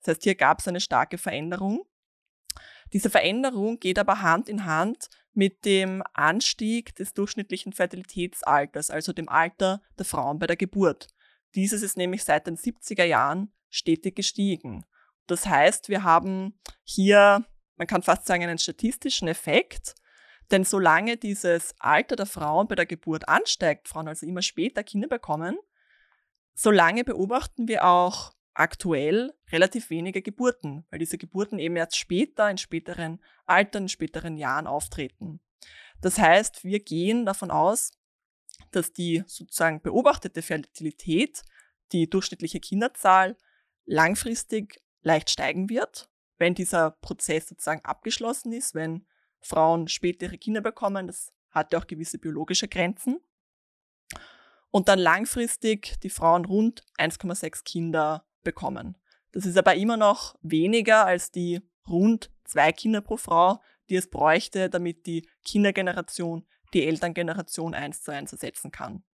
Das 0.00 0.16
heißt, 0.16 0.24
hier 0.24 0.34
gab 0.34 0.60
es 0.60 0.68
eine 0.68 0.80
starke 0.80 1.18
Veränderung. 1.18 1.84
Diese 2.92 3.10
Veränderung 3.10 3.80
geht 3.80 3.98
aber 3.98 4.22
Hand 4.22 4.48
in 4.48 4.64
Hand 4.64 5.08
mit 5.32 5.64
dem 5.64 6.02
Anstieg 6.12 6.94
des 6.94 7.12
durchschnittlichen 7.12 7.72
Fertilitätsalters, 7.72 8.90
also 8.90 9.12
dem 9.12 9.28
Alter 9.28 9.82
der 9.98 10.06
Frauen 10.06 10.38
bei 10.38 10.46
der 10.46 10.56
Geburt. 10.56 11.08
Dieses 11.54 11.82
ist 11.82 11.96
nämlich 11.96 12.24
seit 12.24 12.46
den 12.46 12.56
70er 12.56 13.04
Jahren 13.04 13.52
stetig 13.68 14.14
gestiegen. 14.14 14.84
Das 15.26 15.46
heißt, 15.46 15.88
wir 15.88 16.04
haben 16.04 16.58
hier, 16.84 17.44
man 17.76 17.86
kann 17.86 18.02
fast 18.02 18.26
sagen, 18.26 18.44
einen 18.44 18.58
statistischen 18.58 19.26
Effekt, 19.26 19.94
denn 20.50 20.64
solange 20.64 21.16
dieses 21.16 21.74
Alter 21.78 22.16
der 22.16 22.26
Frauen 22.26 22.68
bei 22.68 22.74
der 22.74 22.86
Geburt 22.86 23.28
ansteigt, 23.28 23.88
Frauen 23.88 24.08
also 24.08 24.26
immer 24.26 24.42
später 24.42 24.82
Kinder 24.84 25.08
bekommen, 25.08 25.58
solange 26.54 27.04
beobachten 27.04 27.68
wir 27.68 27.84
auch 27.84 28.34
aktuell 28.54 29.34
relativ 29.50 29.90
wenige 29.90 30.22
Geburten, 30.22 30.86
weil 30.90 31.00
diese 31.00 31.18
Geburten 31.18 31.58
eben 31.58 31.76
erst 31.76 31.96
später, 31.96 32.48
in 32.50 32.58
späteren 32.58 33.20
Altern, 33.46 33.84
in 33.84 33.88
späteren 33.88 34.36
Jahren 34.36 34.66
auftreten. 34.66 35.40
Das 36.00 36.18
heißt, 36.18 36.64
wir 36.64 36.80
gehen 36.80 37.26
davon 37.26 37.50
aus, 37.50 37.92
dass 38.70 38.92
die 38.92 39.24
sozusagen 39.26 39.80
beobachtete 39.82 40.42
Fertilität, 40.42 41.42
die 41.92 42.08
durchschnittliche 42.08 42.60
Kinderzahl, 42.60 43.36
langfristig 43.84 44.82
leicht 45.02 45.30
steigen 45.30 45.68
wird, 45.68 46.08
wenn 46.38 46.54
dieser 46.54 46.92
Prozess 46.92 47.48
sozusagen 47.48 47.84
abgeschlossen 47.84 48.52
ist, 48.52 48.74
wenn 48.74 49.06
Frauen 49.44 49.88
spätere 49.88 50.36
Kinder 50.38 50.60
bekommen. 50.60 51.06
Das 51.06 51.32
hat 51.50 51.72
ja 51.72 51.78
auch 51.78 51.86
gewisse 51.86 52.18
biologische 52.18 52.68
Grenzen. 52.68 53.20
Und 54.70 54.88
dann 54.88 54.98
langfristig 54.98 56.00
die 56.02 56.10
Frauen 56.10 56.44
rund 56.44 56.84
1,6 56.98 57.64
Kinder 57.64 58.26
bekommen. 58.42 58.96
Das 59.32 59.46
ist 59.46 59.56
aber 59.56 59.74
immer 59.74 59.96
noch 59.96 60.34
weniger 60.42 61.06
als 61.06 61.30
die 61.30 61.60
rund 61.88 62.30
zwei 62.44 62.72
Kinder 62.72 63.00
pro 63.00 63.16
Frau, 63.16 63.60
die 63.88 63.96
es 63.96 64.10
bräuchte, 64.10 64.68
damit 64.68 65.06
die 65.06 65.28
Kindergeneration 65.44 66.46
die 66.72 66.86
Elterngeneration 66.86 67.74
eins 67.74 68.02
zu 68.02 68.10
eins 68.10 68.32
ersetzen 68.32 68.72
kann. 68.72 69.04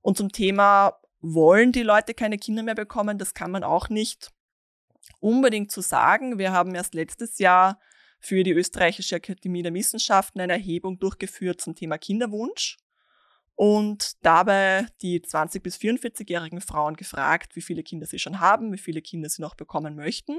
Und 0.00 0.16
zum 0.16 0.30
Thema, 0.30 1.00
wollen 1.20 1.72
die 1.72 1.82
Leute 1.82 2.14
keine 2.14 2.38
Kinder 2.38 2.62
mehr 2.62 2.74
bekommen, 2.74 3.18
das 3.18 3.34
kann 3.34 3.50
man 3.50 3.64
auch 3.64 3.88
nicht 3.88 4.32
unbedingt 5.20 5.70
zu 5.70 5.80
sagen. 5.80 6.38
Wir 6.38 6.52
haben 6.52 6.74
erst 6.74 6.94
letztes 6.94 7.38
Jahr 7.38 7.78
für 8.20 8.44
die 8.44 8.52
Österreichische 8.52 9.16
Akademie 9.16 9.62
der 9.62 9.74
Wissenschaften 9.74 10.40
eine 10.40 10.52
Erhebung 10.52 10.98
durchgeführt 10.98 11.60
zum 11.60 11.74
Thema 11.74 11.98
Kinderwunsch 11.98 12.76
und 13.54 14.24
dabei 14.24 14.86
die 15.02 15.20
20- 15.20 15.60
bis 15.60 15.76
44-jährigen 15.76 16.60
Frauen 16.60 16.96
gefragt, 16.96 17.56
wie 17.56 17.62
viele 17.62 17.82
Kinder 17.82 18.06
sie 18.06 18.18
schon 18.18 18.40
haben, 18.40 18.72
wie 18.72 18.78
viele 18.78 19.02
Kinder 19.02 19.28
sie 19.28 19.42
noch 19.42 19.54
bekommen 19.54 19.96
möchten 19.96 20.38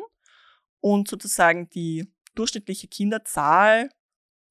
und 0.79 1.07
sozusagen 1.07 1.69
die 1.69 2.11
durchschnittliche 2.35 2.87
Kinderzahl, 2.87 3.89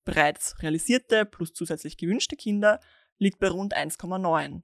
bereits 0.04 0.60
realisierte 0.62 1.24
plus 1.24 1.52
zusätzlich 1.52 1.96
gewünschte 1.96 2.36
Kinder, 2.36 2.80
liegt 3.18 3.38
bei 3.38 3.48
rund 3.48 3.76
1,9. 3.76 4.62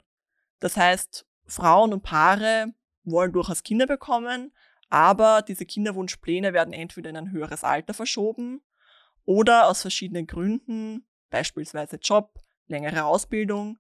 Das 0.61 0.77
heißt, 0.77 1.27
Frauen 1.45 1.93
und 1.93 2.03
Paare 2.03 2.75
wollen 3.05 3.33
durchaus 3.33 3.63
Kinder 3.63 3.87
bekommen, 3.87 4.53
aber 4.89 5.43
diese 5.43 5.67
Kinderwunschpläne 5.67 6.53
werden 6.53 6.73
entweder 6.73 7.11
in 7.11 7.17
ein 7.17 7.31
höheres 7.31 7.65
Alter 7.65 7.95
verschoben 7.95 8.63
oder 9.25 9.69
aus 9.69 9.83
verschiedenen 9.83 10.27
Gründen, 10.27 11.07
beispielsweise 11.31 11.97
Job, 11.97 12.39
längere 12.69 13.05
Ausbildung, 13.05 13.79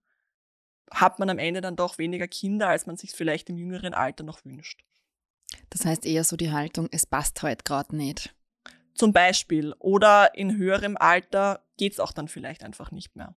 hat 0.90 1.19
man 1.19 1.31
am 1.31 1.38
Ende 1.38 1.61
dann 1.61 1.77
doch 1.77 1.99
weniger 1.99 2.29
Kinder, 2.29 2.69
als 2.69 2.87
man 2.87 2.97
sich 2.97 3.12
vielleicht 3.12 3.49
im 3.51 3.57
jüngeren 3.57 3.95
Alter 3.95 4.25
noch 4.25 4.45
wünscht. 4.45 4.85
Das 5.71 5.85
heißt 5.85 6.07
eher 6.07 6.25
so 6.25 6.37
die 6.37 6.53
Haltung, 6.53 6.88
es 6.90 7.07
passt 7.07 7.42
heute 7.42 7.64
gerade 7.64 7.97
nicht. 7.97 8.35
Zum 8.95 9.12
Beispiel. 9.12 9.75
Oder 9.79 10.35
in 10.35 10.57
höherem 10.57 10.97
Alter 10.97 11.64
geht 11.77 11.92
es 11.92 12.01
auch 12.01 12.12
dann 12.12 12.29
vielleicht 12.29 12.64
einfach 12.64 12.90
nicht 12.90 13.14
mehr. 13.16 13.37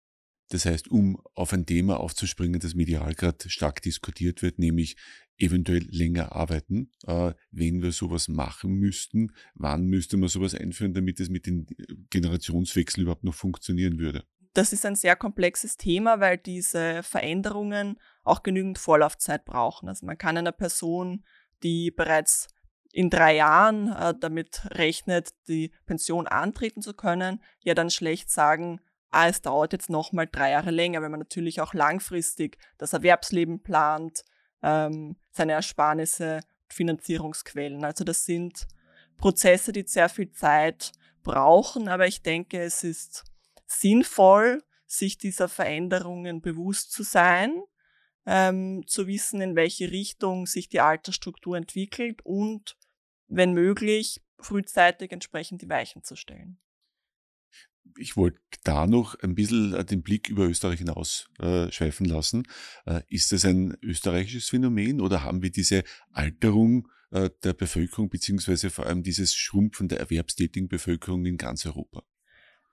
Das 0.50 0.64
heißt, 0.64 0.88
um 0.88 1.20
auf 1.34 1.52
ein 1.52 1.66
Thema 1.66 2.00
aufzuspringen, 2.00 2.60
das 2.60 2.74
medial 2.74 3.14
gerade 3.14 3.50
stark 3.50 3.82
diskutiert 3.82 4.42
wird, 4.42 4.58
nämlich 4.58 4.96
eventuell 5.36 5.86
länger 5.90 6.32
arbeiten, 6.32 6.90
äh, 7.06 7.32
wenn 7.50 7.82
wir 7.82 7.92
sowas 7.92 8.28
machen 8.28 8.74
müssten, 8.74 9.32
wann 9.54 9.86
müsste 9.86 10.16
man 10.16 10.28
sowas 10.28 10.54
einführen, 10.54 10.94
damit 10.94 11.20
es 11.20 11.28
mit 11.28 11.46
dem 11.46 11.66
Generationswechsel 12.10 13.02
überhaupt 13.02 13.24
noch 13.24 13.34
funktionieren 13.34 13.98
würde? 13.98 14.24
Das 14.54 14.72
ist 14.72 14.84
ein 14.84 14.96
sehr 14.96 15.14
komplexes 15.14 15.76
Thema, 15.76 16.18
weil 16.20 16.38
diese 16.38 17.02
Veränderungen 17.02 18.00
auch 18.24 18.42
genügend 18.42 18.78
Vorlaufzeit 18.78 19.44
brauchen. 19.44 19.88
Also 19.88 20.06
man 20.06 20.18
kann 20.18 20.36
einer 20.36 20.52
Person, 20.52 21.24
die 21.62 21.92
bereits 21.92 22.48
in 22.92 23.10
drei 23.10 23.36
Jahren 23.36 23.92
äh, 23.92 24.14
damit 24.18 24.62
rechnet, 24.70 25.30
die 25.46 25.72
Pension 25.86 26.26
antreten 26.26 26.82
zu 26.82 26.94
können, 26.94 27.42
ja 27.60 27.74
dann 27.74 27.90
schlecht 27.90 28.30
sagen, 28.30 28.80
ah, 29.10 29.28
es 29.28 29.42
dauert 29.42 29.72
jetzt 29.72 29.90
nochmal 29.90 30.28
drei 30.30 30.50
Jahre 30.50 30.70
länger, 30.70 31.02
weil 31.02 31.08
man 31.08 31.20
natürlich 31.20 31.60
auch 31.60 31.74
langfristig 31.74 32.58
das 32.76 32.92
Erwerbsleben 32.92 33.62
plant, 33.62 34.24
ähm, 34.62 35.16
seine 35.30 35.52
Ersparnisse, 35.52 36.40
Finanzierungsquellen. 36.68 37.84
Also 37.84 38.04
das 38.04 38.24
sind 38.24 38.66
Prozesse, 39.16 39.72
die 39.72 39.84
sehr 39.86 40.08
viel 40.08 40.30
Zeit 40.30 40.92
brauchen, 41.22 41.88
aber 41.88 42.06
ich 42.06 42.22
denke, 42.22 42.60
es 42.60 42.84
ist 42.84 43.24
sinnvoll, 43.66 44.62
sich 44.86 45.18
dieser 45.18 45.48
Veränderungen 45.48 46.40
bewusst 46.40 46.92
zu 46.92 47.02
sein, 47.02 47.62
ähm, 48.26 48.86
zu 48.86 49.06
wissen, 49.06 49.40
in 49.40 49.56
welche 49.56 49.90
Richtung 49.90 50.46
sich 50.46 50.68
die 50.68 50.80
Altersstruktur 50.80 51.56
entwickelt 51.56 52.22
und, 52.22 52.76
wenn 53.26 53.52
möglich, 53.52 54.22
frühzeitig 54.38 55.12
entsprechend 55.12 55.62
die 55.62 55.68
Weichen 55.68 56.04
zu 56.04 56.16
stellen 56.16 56.58
ich 57.96 58.16
wollte 58.16 58.38
da 58.64 58.86
noch 58.86 59.14
ein 59.20 59.34
bisschen 59.34 59.74
äh, 59.74 59.84
den 59.84 60.02
Blick 60.02 60.28
über 60.28 60.44
Österreich 60.44 60.78
hinaus 60.78 61.28
äh, 61.38 61.70
schweifen 61.70 62.06
lassen. 62.06 62.44
Äh, 62.86 63.02
ist 63.08 63.32
das 63.32 63.44
ein 63.44 63.76
österreichisches 63.82 64.48
Phänomen 64.48 65.00
oder 65.00 65.22
haben 65.22 65.42
wir 65.42 65.50
diese 65.50 65.84
Alterung 66.12 66.88
äh, 67.10 67.30
der 67.42 67.54
Bevölkerung 67.54 68.08
beziehungsweise 68.08 68.70
vor 68.70 68.86
allem 68.86 69.02
dieses 69.02 69.34
Schrumpfen 69.34 69.88
der 69.88 70.00
erwerbstätigen 70.00 70.68
Bevölkerung 70.68 71.24
in 71.24 71.36
ganz 71.36 71.64
Europa? 71.66 72.02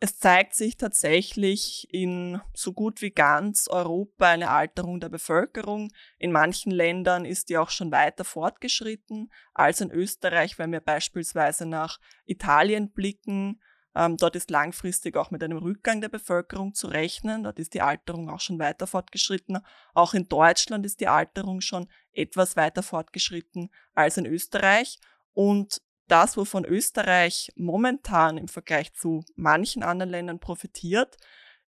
Es 0.01 0.19
zeigt 0.19 0.55
sich 0.55 0.75
tatsächlich 0.75 1.87
in 1.89 2.41
so 2.53 2.73
gut 2.73 3.01
wie 3.01 3.11
ganz 3.11 3.67
Europa 3.69 4.27
eine 4.27 4.49
Alterung 4.49 4.99
der 4.99 5.07
Bevölkerung. 5.07 5.89
In 6.19 6.33
manchen 6.33 6.71
Ländern 6.71 7.23
ist 7.23 7.49
die 7.49 7.57
auch 7.57 7.69
schon 7.69 7.91
weiter 7.91 8.25
fortgeschritten 8.25 9.31
als 9.53 9.79
in 9.79 9.91
Österreich, 9.91 10.59
wenn 10.59 10.73
wir 10.73 10.81
beispielsweise 10.81 11.65
nach 11.65 11.99
Italien 12.25 12.91
blicken 12.91 13.61
ähm, 13.95 14.17
dort 14.17 14.35
ist 14.35 14.49
langfristig 14.49 15.15
auch 15.15 15.31
mit 15.31 15.41
einem 15.41 15.57
Rückgang 15.57 16.01
der 16.01 16.09
Bevölkerung 16.09 16.73
zu 16.73 16.87
rechnen. 16.87 17.43
Dort 17.43 17.59
ist 17.59 17.73
die 17.73 17.81
Alterung 17.81 18.29
auch 18.29 18.41
schon 18.41 18.59
weiter 18.59 18.87
fortgeschritten. 18.87 19.59
Auch 19.93 20.13
in 20.13 20.27
Deutschland 20.27 20.85
ist 20.85 20.99
die 20.99 21.07
Alterung 21.07 21.61
schon 21.61 21.87
etwas 22.11 22.57
weiter 22.57 22.83
fortgeschritten 22.83 23.69
als 23.93 24.17
in 24.17 24.25
Österreich. 24.25 24.99
Und 25.33 25.81
das, 26.07 26.35
wovon 26.35 26.65
Österreich 26.65 27.53
momentan 27.55 28.37
im 28.37 28.49
Vergleich 28.49 28.93
zu 28.93 29.23
manchen 29.35 29.81
anderen 29.81 30.11
Ländern 30.11 30.39
profitiert, 30.39 31.15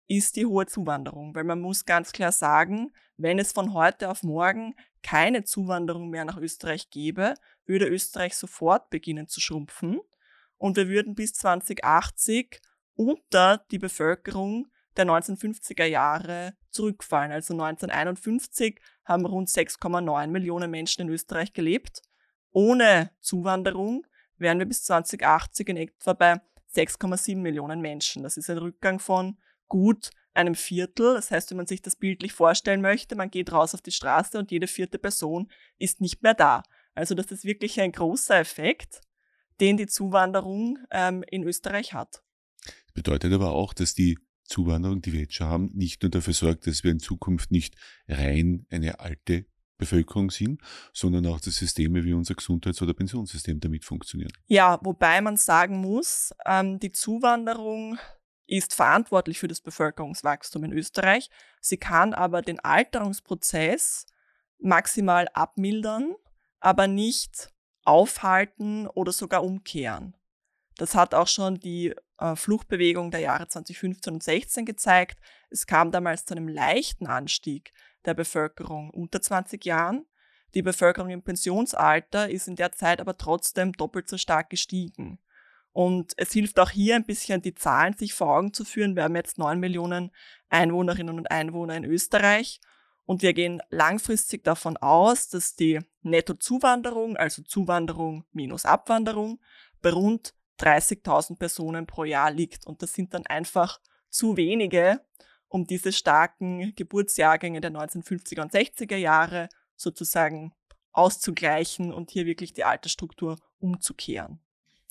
ist 0.08 0.36
die 0.36 0.48
hohe 0.48 0.66
Zuwanderung. 0.66 1.36
Weil 1.36 1.44
man 1.44 1.62
muss 1.62 1.86
ganz 1.86 2.12
klar 2.12 2.32
sagen, 2.32 2.92
wenn 3.18 3.38
es 3.38 3.52
von 3.52 3.74
heute 3.74 4.10
auf 4.10 4.24
morgen 4.24 4.76
keine 5.04 5.44
Zuwanderung 5.44 6.10
mehr 6.10 6.26
nach 6.26 6.38
Österreich 6.38 6.90
gäbe, 6.90 7.36
würde 7.68 7.86
Österreich 7.86 8.36
sofort 8.36 8.90
beginnen 8.90 9.28
zu 9.28 9.40
schrumpfen 9.40 10.00
und 10.58 10.78
wir 10.78 10.88
würden 10.88 11.15
bis 11.15 11.34
2080 11.34 12.62
unter 12.96 13.65
die 13.72 13.80
Bevölkerung 13.80 14.68
der 14.98 15.06
1950er 15.06 15.86
Jahre 15.86 16.54
zurückfallen. 16.70 17.32
Also 17.32 17.54
1951 17.54 18.80
haben 19.04 19.26
rund 19.26 19.50
6,9 19.50 20.28
Millionen 20.28 20.72
Menschen 20.72 21.02
in 21.02 21.10
Österreich 21.10 21.54
gelebt. 21.54 22.02
Ohne 22.52 23.12
Zuwanderung 23.20 24.06
wären 24.38 24.60
wir 24.60 24.65
bis 24.65 24.84
2080 24.86 25.70
in 25.70 25.78
etwa 25.78 26.13
bei 26.13 26.41
6,7 26.74 27.38
Millionen 27.38 27.82
Menschen. 27.82 28.24
Das 28.24 28.38
ist 28.38 28.50
ein 28.50 28.58
Rückgang 28.58 29.00
von 29.00 29.38
gut 29.68 30.12
einem 30.34 30.56
Viertel. 30.56 31.15
Das 31.15 31.32
heißt, 31.32 31.50
wenn 31.52 31.58
man 31.58 31.68
sich 31.68 31.82
das 31.82 31.96
bildlich 31.96 32.34
vorstellen 32.34 32.82
möchte, 32.82 33.15
man 33.15 33.32
geht 33.32 33.52
raus 33.52 33.74
auf 33.74 33.82
die 33.82 33.91
Straße 33.91 34.38
und 34.38 34.52
jede 34.52 34.68
vierte 34.68 35.00
Person 35.00 35.50
ist 35.78 36.02
nicht 36.02 36.24
mehr 36.24 36.34
da. 36.34 36.63
Also 36.94 37.15
das 37.15 37.28
ist 37.28 37.46
wirklich 37.46 37.80
ein 37.80 37.91
großer 37.91 38.38
Effekt 38.38 39.02
den 39.60 39.78
die 39.78 39.88
Zuwanderung 39.88 40.80
ähm, 40.91 41.24
in 41.30 41.44
Österreich 41.44 41.94
hat. 41.94 42.24
Das 42.65 42.94
bedeutet 42.94 43.34
aber 43.34 43.52
auch, 43.52 43.74
dass 43.74 43.94
die 43.94 44.18
Zuwanderung, 44.44 45.02
die 45.02 45.13
wir 45.13 45.22
jetzt 45.22 45.34
schon 45.34 45.48
haben, 45.48 45.72
nicht 45.74 46.04
nur 46.04 46.12
dafür 46.12 46.34
sorgt, 46.34 46.68
dass 46.68 46.84
wir 46.84 46.91
in 46.91 47.00
Zukunft 47.00 47.52
nicht 47.52 47.76
rein 48.08 48.65
eine 48.70 49.00
alte 49.00 49.46
Bevölkerung 49.78 50.32
sind, 50.32 50.62
sondern 50.94 51.26
auch, 51.26 51.39
dass 51.39 51.56
Systeme 51.56 52.04
wie 52.06 52.13
unser 52.13 52.36
Gesundheits- 52.36 52.82
oder 52.82 52.94
Pensionssystem 52.94 53.60
damit 53.60 53.84
funktionieren. 53.84 54.32
Ja, 54.48 54.80
wobei 54.84 55.20
man 55.22 55.36
sagen 55.36 55.80
muss, 55.80 56.34
ähm, 56.46 56.80
die 56.80 56.91
Zuwanderung 56.91 57.98
ist 58.48 58.74
verantwortlich 58.74 59.39
für 59.39 59.48
das 59.48 59.62
Bevölkerungswachstum 59.62 60.63
in 60.63 60.74
Österreich. 60.74 61.30
Sie 61.62 61.78
kann 61.78 62.13
aber 62.13 62.41
den 62.41 62.60
Alterungsprozess 62.60 64.06
maximal 64.60 65.28
abmildern, 65.34 66.13
aber 66.60 66.88
nicht 66.88 67.52
aufhalten 67.86 68.88
oder 68.88 69.12
sogar 69.12 69.43
umkehren. 69.43 70.15
Das 70.78 70.95
hat 70.95 71.13
auch 71.13 71.28
schon 71.28 71.60
die 71.60 71.95
äh, 72.17 72.36
Fluchtbewegung 72.36 73.12
der 73.12 73.21
Jahre 73.21 73.48
2015 73.48 74.13
und 74.13 74.24
16 74.24 74.65
gezeigt. 74.65 75.19
Es 75.50 75.65
kam 75.65 75.91
damals 75.91 76.26
zu 76.26 76.36
einem 76.36 76.48
leichten 76.48 77.08
Anstieg 77.08 77.71
der 78.04 78.13
Bevölkerung 78.13 78.89
unter 78.89 79.21
20 79.21 79.63
Jahren. 79.65 80.06
Die 80.54 80.62
Bevölkerung 80.62 81.10
im 81.10 81.24
Pensionsalter 81.24 82.30
ist 82.30 82.48
in 82.48 82.56
der 82.56 82.71
Zeit 82.71 83.00
aber 83.00 83.17
trotzdem 83.17 83.74
doppelt 83.74 84.08
so 84.08 84.17
stark 84.17 84.50
gestiegen. 84.50 85.19
Und 85.71 86.13
es 86.15 86.32
hilft 86.32 86.60
auch 86.60 86.69
hier 86.69 86.95
ein 86.95 87.06
bisschen, 87.06 87.41
die 87.41 87.54
Zahlen 87.54 87.98
sich 87.98 88.13
vor 88.13 88.38
Augen 88.38 88.54
zu 88.54 88.63
führen. 88.63 88.95
Wir 88.95 89.04
haben 89.04 89.15
jetzt 89.15 89.38
9 89.38 89.60
Millionen 89.60 90.12
Einwohnerinnen 90.50 91.17
und 91.17 91.30
Einwohner 91.30 91.76
in 91.76 91.84
Österreich 91.84 92.62
und 93.06 93.22
wir 93.22 93.34
gehen 93.34 93.62
langfristig 93.70 94.44
davon 94.44 94.78
aus, 94.78 95.30
dass 95.30 95.56
die 95.56 95.80
Nettozuwanderung, 96.02 97.18
also 97.18 97.44
Zuwanderung 97.44 98.26
minus 98.32 98.65
Abwanderung, 98.65 99.39
bei 99.82 99.91
rund 99.91 100.34
30.000 100.60 101.38
Personen 101.38 101.86
pro 101.86 102.04
Jahr 102.04 102.32
liegt. 102.32 102.65
Und 102.65 102.82
das 102.82 102.94
sind 102.94 103.13
dann 103.13 103.26
einfach 103.28 103.80
zu 104.10 104.38
wenige, 104.38 105.02
um 105.48 105.68
diese 105.68 105.91
starken 105.91 106.74
Geburtsjahrgänge 106.76 107.62
der 107.62 107.72
1950er 107.72 108.41
und 108.41 108.54
60er 108.54 108.96
Jahre 108.96 109.50
sozusagen 109.76 110.54
auszugleichen 110.91 111.94
und 111.94 112.10
hier 112.10 112.26
wirklich 112.26 112.54
die 112.54 112.63
Altersstruktur 112.63 113.38
umzukehren. 113.60 114.39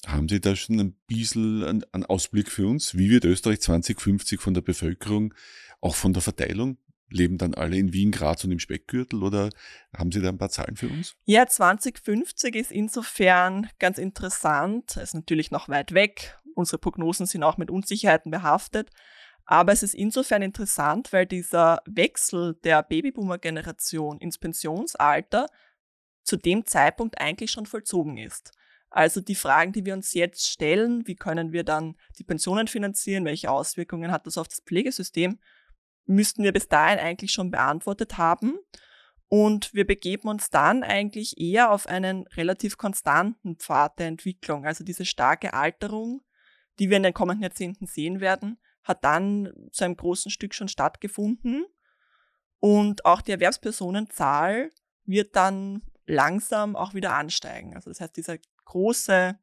Haben 0.07 0.29
Sie 0.29 0.40
da 0.40 0.55
schon 0.55 0.79
ein 0.79 0.92
bisschen 1.07 1.83
einen 1.92 2.05
Ausblick 2.05 2.50
für 2.50 2.66
uns? 2.66 2.96
Wie 2.96 3.09
wird 3.09 3.24
Österreich 3.24 3.61
2050 3.62 4.40
von 4.40 4.53
der 4.53 4.61
Bevölkerung, 4.61 5.33
auch 5.81 5.94
von 5.94 6.12
der 6.12 6.20
Verteilung 6.20 6.77
leben 7.14 7.38
dann 7.38 7.55
alle 7.55 7.77
in 7.77 7.92
Wien, 7.92 8.11
Graz 8.11 8.44
und 8.44 8.53
im 8.53 8.59
Speckgürtel 8.59 9.22
oder 9.22 9.50
haben 9.96 10.12
Sie 10.12 10.20
da 10.20 10.29
ein 10.29 10.38
paar 10.38 10.50
Zahlen 10.50 10.77
für 10.77 10.88
uns? 10.88 11.16
Ja, 11.24 11.46
2050 11.46 12.57
ist 12.57 12.72
insofern 12.72 13.68
ganz 13.79 13.98
interessant. 13.98 14.96
Es 14.96 15.11
ist 15.11 15.14
natürlich 15.14 15.50
noch 15.50 15.68
weit 15.68 15.92
weg. 15.94 16.38
Unsere 16.55 16.79
Prognosen 16.79 17.27
sind 17.27 17.42
auch 17.42 17.57
mit 17.57 17.70
Unsicherheiten 17.70 18.31
behaftet. 18.31 18.90
Aber 19.46 19.72
es 19.72 19.83
ist 19.83 19.94
insofern 19.94 20.42
interessant, 20.42 21.12
weil 21.12 21.27
dieser 21.27 21.83
Wechsel 21.87 22.55
der 22.64 22.83
Babyboomer-Generation 22.83 24.18
ins 24.18 24.38
Pensionsalter 24.38 25.46
zu 26.22 26.37
dem 26.37 26.64
Zeitpunkt 26.64 27.20
eigentlich 27.20 27.50
schon 27.50 27.66
vollzogen 27.66 28.16
ist. 28.16 28.53
Also 28.88 29.20
die 29.20 29.35
Fragen, 29.35 29.72
die 29.72 29.85
wir 29.85 29.92
uns 29.92 30.14
jetzt 30.14 30.46
stellen, 30.46 31.07
wie 31.07 31.16
können 31.16 31.53
wir 31.53 31.64
dann 31.64 31.96
die 32.18 32.24
Pensionen 32.24 32.68
finanzieren, 32.68 33.24
welche 33.24 33.50
Auswirkungen 33.50 34.11
hat 34.11 34.27
das 34.27 34.38
auf 34.38 34.48
das 34.48 34.61
Pflegesystem, 34.61 35.38
müssten 36.07 36.43
wir 36.43 36.53
bis 36.53 36.69
dahin 36.69 36.99
eigentlich 36.99 37.33
schon 37.33 37.51
beantwortet 37.51 38.19
haben. 38.19 38.59
Und 39.29 39.75
wir 39.75 39.87
begeben 39.87 40.29
uns 40.29 40.51
dann 40.51 40.85
eigentlich 40.85 41.38
eher 41.38 41.73
auf 41.73 41.87
einen 41.87 42.27
relativ 42.29 42.77
konstanten 42.77 43.57
Pfad 43.57 43.99
der 43.99 44.07
Entwicklung. 44.07 44.67
Also 44.67 44.85
diese 44.85 45.05
starke 45.05 45.55
Alterung 45.55 46.23
die 46.79 46.90
wir 46.90 46.97
in 46.97 47.03
den 47.03 47.14
kommenden 47.14 47.43
Jahrzehnten 47.43 47.87
sehen 47.87 48.21
werden, 48.21 48.59
hat 48.83 49.05
dann 49.05 49.53
zu 49.71 49.85
einem 49.85 49.97
großen 49.97 50.31
Stück 50.31 50.55
schon 50.55 50.69
stattgefunden. 50.69 51.64
Und 52.61 53.05
auch 53.05 53.21
die 53.21 53.33
Erwerbspersonenzahl 53.33 54.71
wird 55.05 55.37
dann 55.37 55.83
langsam 56.07 56.77
auch 56.77 56.95
wieder 56.95 57.14
ansteigen. 57.14 57.75
Also 57.75 57.90
das 57.90 58.01
heißt, 58.01 58.17
dieser 58.17 58.38
große 58.64 59.38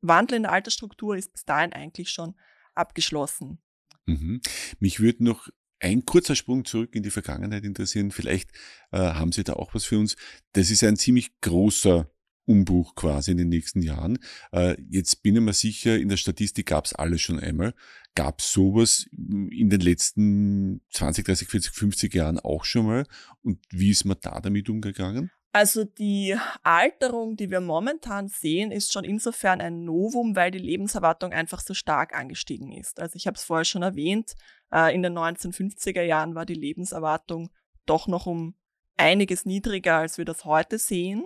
Wandel 0.00 0.36
in 0.36 0.42
der 0.44 0.52
Altersstruktur 0.52 1.16
ist 1.16 1.32
bis 1.32 1.44
dahin 1.44 1.72
eigentlich 1.72 2.10
schon 2.10 2.34
abgeschlossen. 2.74 3.62
Mhm. 4.06 4.40
Mich 4.78 5.00
würde 5.00 5.24
noch 5.24 5.48
ein 5.82 6.04
kurzer 6.04 6.36
Sprung 6.36 6.64
zurück 6.64 6.94
in 6.94 7.02
die 7.02 7.10
Vergangenheit 7.10 7.64
interessieren. 7.64 8.10
Vielleicht 8.10 8.50
äh, 8.92 8.98
haben 8.98 9.32
Sie 9.32 9.44
da 9.44 9.54
auch 9.54 9.74
was 9.74 9.84
für 9.84 9.98
uns. 9.98 10.16
Das 10.52 10.70
ist 10.70 10.84
ein 10.84 10.96
ziemlich 10.96 11.40
großer 11.40 12.08
Umbruch 12.44 12.94
quasi 12.94 13.32
in 13.32 13.36
den 13.36 13.48
nächsten 13.48 13.82
Jahren. 13.82 14.18
Äh, 14.52 14.76
jetzt 14.88 15.22
bin 15.22 15.36
ich 15.36 15.42
mir 15.42 15.52
sicher, 15.52 15.98
in 15.98 16.08
der 16.08 16.16
Statistik 16.16 16.66
gab 16.66 16.86
es 16.86 16.92
alles 16.92 17.20
schon 17.20 17.38
einmal. 17.38 17.74
Gab 18.14 18.40
es 18.40 18.52
sowas 18.52 19.06
in 19.12 19.70
den 19.70 19.80
letzten 19.80 20.82
20, 20.90 21.24
30, 21.24 21.48
40, 21.48 21.72
50 21.72 22.14
Jahren 22.14 22.38
auch 22.38 22.64
schon 22.64 22.86
mal? 22.86 23.06
Und 23.42 23.58
wie 23.70 23.90
ist 23.90 24.04
man 24.04 24.16
da 24.20 24.40
damit 24.40 24.68
umgegangen? 24.68 25.30
Also 25.54 25.84
die 25.84 26.34
Alterung, 26.62 27.36
die 27.36 27.50
wir 27.50 27.60
momentan 27.60 28.28
sehen, 28.28 28.72
ist 28.72 28.90
schon 28.90 29.04
insofern 29.04 29.60
ein 29.60 29.84
Novum, 29.84 30.34
weil 30.34 30.50
die 30.50 30.58
Lebenserwartung 30.58 31.32
einfach 31.32 31.60
so 31.60 31.74
stark 31.74 32.14
angestiegen 32.14 32.72
ist. 32.72 32.98
Also 32.98 33.16
ich 33.16 33.26
habe 33.26 33.36
es 33.36 33.44
vorher 33.44 33.66
schon 33.66 33.82
erwähnt, 33.82 34.34
äh, 34.72 34.94
in 34.94 35.02
den 35.02 35.12
1950er 35.12 36.02
Jahren 36.02 36.34
war 36.34 36.46
die 36.46 36.54
Lebenserwartung 36.54 37.50
doch 37.84 38.06
noch 38.06 38.24
um 38.24 38.54
einiges 38.96 39.44
niedriger, 39.44 39.96
als 39.96 40.16
wir 40.16 40.24
das 40.24 40.46
heute 40.46 40.78
sehen. 40.78 41.24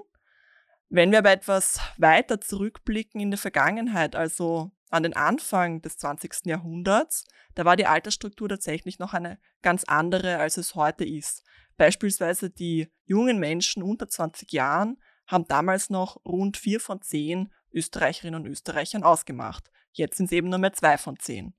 Wenn 0.88 1.12
wir 1.12 1.18
aber 1.18 1.30
etwas 1.32 1.78
weiter 1.96 2.40
zurückblicken 2.40 3.20
in 3.20 3.30
der 3.30 3.38
Vergangenheit, 3.38 4.16
also 4.16 4.72
an 4.90 5.04
den 5.04 5.14
Anfang 5.14 5.82
des 5.82 5.98
20. 5.98 6.46
Jahrhunderts, 6.46 7.26
da 7.54 7.64
war 7.64 7.76
die 7.76 7.86
Altersstruktur 7.86 8.48
tatsächlich 8.48 8.98
noch 8.98 9.14
eine 9.14 9.38
ganz 9.62 9.84
andere, 9.84 10.38
als 10.38 10.56
es 10.56 10.74
heute 10.74 11.04
ist. 11.04 11.44
Beispielsweise 11.76 12.50
die 12.50 12.88
jungen 13.04 13.38
Menschen 13.38 13.82
unter 13.82 14.08
20 14.08 14.52
Jahren 14.52 14.98
haben 15.26 15.46
damals 15.48 15.90
noch 15.90 16.24
rund 16.24 16.56
vier 16.56 16.80
von 16.80 17.02
zehn 17.02 17.52
Österreicherinnen 17.72 18.40
und 18.40 18.50
Österreichern 18.50 19.02
ausgemacht. 19.02 19.70
Jetzt 19.92 20.16
sind 20.16 20.26
es 20.26 20.32
eben 20.32 20.48
nur 20.48 20.58
mehr 20.58 20.72
zwei 20.72 20.98
von 20.98 21.18
zehn. 21.18 21.54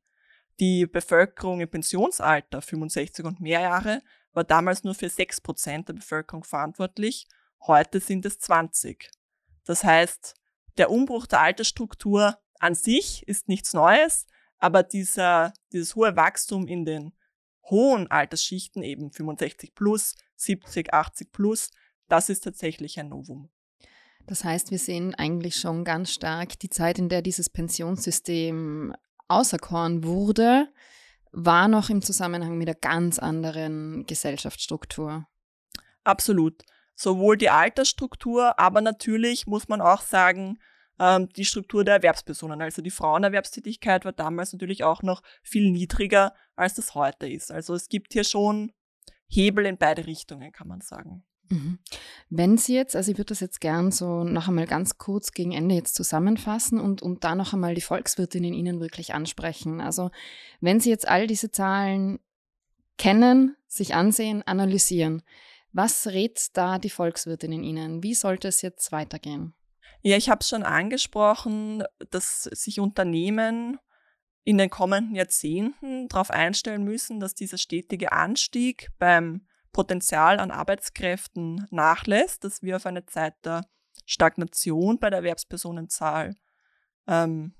Die 0.59 0.87
Bevölkerung 0.87 1.59
im 1.61 1.69
Pensionsalter, 1.69 2.61
65 2.61 3.25
und 3.25 3.39
mehr 3.39 3.61
Jahre, 3.61 4.01
war 4.33 4.43
damals 4.43 4.83
nur 4.83 4.95
für 4.95 5.09
sechs 5.09 5.39
Prozent 5.39 5.89
der 5.89 5.93
Bevölkerung 5.93 6.43
verantwortlich. 6.43 7.27
Heute 7.65 7.99
sind 7.99 8.25
es 8.25 8.39
20. 8.39 9.09
Das 9.65 9.83
heißt, 9.83 10.35
der 10.77 10.89
Umbruch 10.89 11.27
der 11.27 11.41
Altersstruktur 11.41 12.37
an 12.59 12.73
sich 12.73 13.27
ist 13.27 13.47
nichts 13.47 13.73
Neues, 13.73 14.25
aber 14.57 14.83
dieser, 14.83 15.53
dieses 15.71 15.95
hohe 15.95 16.15
Wachstum 16.15 16.67
in 16.67 16.85
den 16.85 17.13
hohen 17.69 18.09
Altersschichten, 18.09 18.83
eben 18.83 19.11
65 19.11 19.75
plus, 19.75 20.15
70, 20.35 20.93
80 20.93 21.31
plus, 21.31 21.71
das 22.07 22.29
ist 22.29 22.43
tatsächlich 22.43 22.99
ein 22.99 23.09
Novum. 23.09 23.49
Das 24.25 24.43
heißt, 24.43 24.71
wir 24.71 24.79
sehen 24.79 25.15
eigentlich 25.15 25.55
schon 25.55 25.83
ganz 25.85 26.11
stark 26.11 26.59
die 26.59 26.69
Zeit, 26.69 26.99
in 26.99 27.09
der 27.09 27.21
dieses 27.21 27.49
Pensionssystem 27.49 28.93
auserkoren 29.27 30.03
wurde, 30.03 30.67
war 31.31 31.67
noch 31.67 31.89
im 31.89 32.01
Zusammenhang 32.01 32.57
mit 32.57 32.67
einer 32.67 32.77
ganz 32.77 33.19
anderen 33.19 34.05
Gesellschaftsstruktur. 34.05 35.27
Absolut. 36.03 36.63
Sowohl 36.95 37.37
die 37.37 37.49
Altersstruktur, 37.49 38.59
aber 38.59 38.81
natürlich 38.81 39.45
muss 39.45 39.67
man 39.67 39.81
auch 39.81 40.01
sagen, 40.01 40.57
ähm, 40.99 41.29
die 41.29 41.45
Struktur 41.45 41.83
der 41.83 41.95
Erwerbspersonen. 41.95 42.61
Also 42.61 42.81
die 42.81 42.91
Frauenerwerbstätigkeit 42.91 44.05
war 44.05 44.13
damals 44.13 44.53
natürlich 44.53 44.83
auch 44.83 45.03
noch 45.03 45.21
viel 45.43 45.71
niedriger, 45.71 46.33
als 46.55 46.75
das 46.75 46.95
heute 46.95 47.27
ist. 47.27 47.51
Also 47.51 47.73
es 47.73 47.89
gibt 47.89 48.13
hier 48.13 48.23
schon 48.23 48.71
Hebel 49.27 49.65
in 49.65 49.77
beide 49.77 50.05
Richtungen, 50.07 50.51
kann 50.51 50.67
man 50.67 50.81
sagen. 50.81 51.23
Mhm. 51.49 51.79
Wenn 52.29 52.57
Sie 52.57 52.75
jetzt, 52.75 52.95
also 52.95 53.11
ich 53.11 53.17
würde 53.17 53.29
das 53.29 53.39
jetzt 53.39 53.61
gern 53.61 53.91
so 53.91 54.23
noch 54.23 54.47
einmal 54.47 54.67
ganz 54.67 54.97
kurz 54.97 55.31
gegen 55.31 55.51
Ende 55.51 55.75
jetzt 55.75 55.95
zusammenfassen 55.95 56.79
und, 56.79 57.01
und 57.01 57.23
da 57.23 57.35
noch 57.35 57.53
einmal 57.53 57.75
die 57.75 57.81
Volkswirtin 57.81 58.43
in 58.43 58.53
Ihnen 58.53 58.79
wirklich 58.79 59.13
ansprechen. 59.13 59.79
Also 59.79 60.11
wenn 60.59 60.79
Sie 60.79 60.89
jetzt 60.89 61.07
all 61.07 61.27
diese 61.27 61.51
Zahlen 61.51 62.19
kennen, 62.97 63.55
sich 63.67 63.95
ansehen, 63.95 64.43
analysieren, 64.43 65.23
was 65.71 66.07
rät 66.07 66.49
da 66.53 66.79
die 66.79 66.89
Volkswirtin 66.89 67.51
in 67.51 67.63
Ihnen? 67.63 68.03
Wie 68.03 68.15
sollte 68.15 68.47
es 68.47 68.61
jetzt 68.61 68.91
weitergehen? 68.91 69.53
Ja, 70.01 70.17
ich 70.17 70.29
habe 70.29 70.39
es 70.41 70.49
schon 70.49 70.63
angesprochen, 70.63 71.83
dass 72.11 72.43
sich 72.43 72.79
Unternehmen 72.79 73.77
in 74.43 74.57
den 74.57 74.69
kommenden 74.69 75.15
Jahrzehnten 75.15 76.07
darauf 76.07 76.31
einstellen 76.31 76.83
müssen, 76.83 77.19
dass 77.19 77.35
dieser 77.35 77.57
stetige 77.57 78.13
Anstieg 78.13 78.89
beim 78.97 79.45
Potenzial 79.73 80.39
an 80.39 80.51
Arbeitskräften 80.51 81.67
nachlässt, 81.69 82.43
dass 82.43 82.61
wir 82.61 82.77
auf 82.77 82.85
eine 82.85 83.05
Zeit 83.05 83.33
der 83.43 83.65
Stagnation 84.05 84.99
bei 84.99 85.09
der 85.09 85.17
Erwerbspersonenzahl 85.17 86.35
ähm, 87.07 87.53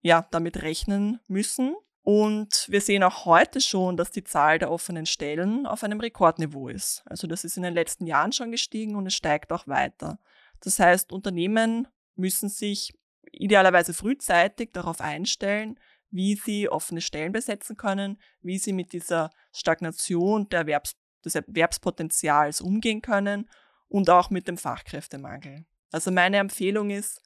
ja, 0.00 0.26
damit 0.30 0.62
rechnen 0.62 1.20
müssen. 1.28 1.76
Und 2.02 2.66
wir 2.70 2.80
sehen 2.80 3.02
auch 3.02 3.26
heute 3.26 3.60
schon, 3.60 3.98
dass 3.98 4.10
die 4.10 4.24
Zahl 4.24 4.58
der 4.58 4.70
offenen 4.70 5.04
Stellen 5.04 5.66
auf 5.66 5.84
einem 5.84 6.00
Rekordniveau 6.00 6.68
ist. 6.68 7.02
Also 7.04 7.26
das 7.26 7.44
ist 7.44 7.58
in 7.58 7.64
den 7.64 7.74
letzten 7.74 8.06
Jahren 8.06 8.32
schon 8.32 8.50
gestiegen 8.50 8.96
und 8.96 9.06
es 9.06 9.14
steigt 9.14 9.52
auch 9.52 9.66
weiter. 9.66 10.18
Das 10.60 10.78
heißt, 10.78 11.12
Unternehmen 11.12 11.88
müssen 12.14 12.48
sich 12.48 12.92
idealerweise 13.32 13.94
frühzeitig 13.94 14.72
darauf 14.72 15.00
einstellen, 15.00 15.78
wie 16.10 16.34
sie 16.34 16.68
offene 16.68 17.00
Stellen 17.00 17.32
besetzen 17.32 17.76
können, 17.76 18.20
wie 18.40 18.58
sie 18.58 18.72
mit 18.72 18.92
dieser 18.92 19.30
Stagnation 19.52 20.50
Erwerbs 20.50 20.96
des 21.24 21.34
Erwerbspotenzials 21.34 22.60
umgehen 22.60 23.02
können 23.02 23.50
und 23.88 24.08
auch 24.08 24.30
mit 24.30 24.48
dem 24.48 24.56
Fachkräftemangel. 24.56 25.66
Also 25.90 26.10
meine 26.10 26.38
Empfehlung 26.38 26.90
ist, 26.90 27.20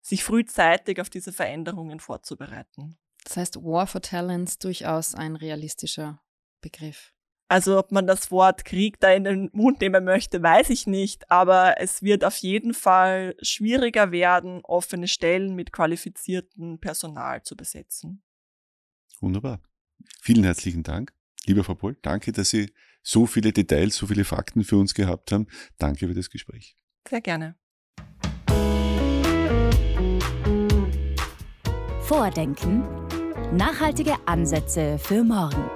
sich 0.00 0.24
frühzeitig 0.24 1.00
auf 1.00 1.10
diese 1.10 1.32
Veränderungen 1.32 2.00
vorzubereiten. 2.00 2.98
Das 3.24 3.36
heißt, 3.36 3.56
War 3.56 3.86
for 3.86 4.00
Talents 4.00 4.58
durchaus 4.58 5.14
ein 5.14 5.36
realistischer 5.36 6.22
Begriff. 6.60 7.12
Also 7.48 7.78
ob 7.78 7.92
man 7.92 8.06
das 8.06 8.30
Wort 8.30 8.66
Krieg 8.66 9.00
da 9.00 9.10
in 9.10 9.24
den 9.24 9.50
Mund 9.54 9.80
nehmen 9.80 10.04
möchte, 10.04 10.42
weiß 10.42 10.68
ich 10.68 10.86
nicht, 10.86 11.30
aber 11.30 11.80
es 11.80 12.02
wird 12.02 12.24
auf 12.24 12.36
jeden 12.36 12.74
Fall 12.74 13.34
schwieriger 13.40 14.12
werden, 14.12 14.60
offene 14.64 15.08
Stellen 15.08 15.54
mit 15.54 15.72
qualifiziertem 15.72 16.78
Personal 16.78 17.42
zu 17.42 17.56
besetzen. 17.56 18.22
Wunderbar. 19.20 19.60
Vielen 20.20 20.44
herzlichen 20.44 20.82
Dank, 20.82 21.14
lieber 21.46 21.64
Frau 21.64 21.74
Pohl. 21.74 21.96
Danke, 22.02 22.32
dass 22.32 22.50
Sie 22.50 22.70
so 23.02 23.26
viele 23.26 23.52
Details, 23.52 23.96
so 23.96 24.06
viele 24.06 24.24
Fakten 24.24 24.62
für 24.62 24.76
uns 24.76 24.92
gehabt 24.92 25.32
haben. 25.32 25.46
Danke 25.78 26.06
für 26.06 26.14
das 26.14 26.28
Gespräch. 26.28 26.76
Sehr 27.08 27.22
gerne. 27.22 27.56
Vordenken. 32.02 32.82
Nachhaltige 33.56 34.14
Ansätze 34.26 34.98
für 34.98 35.24
morgen. 35.24 35.70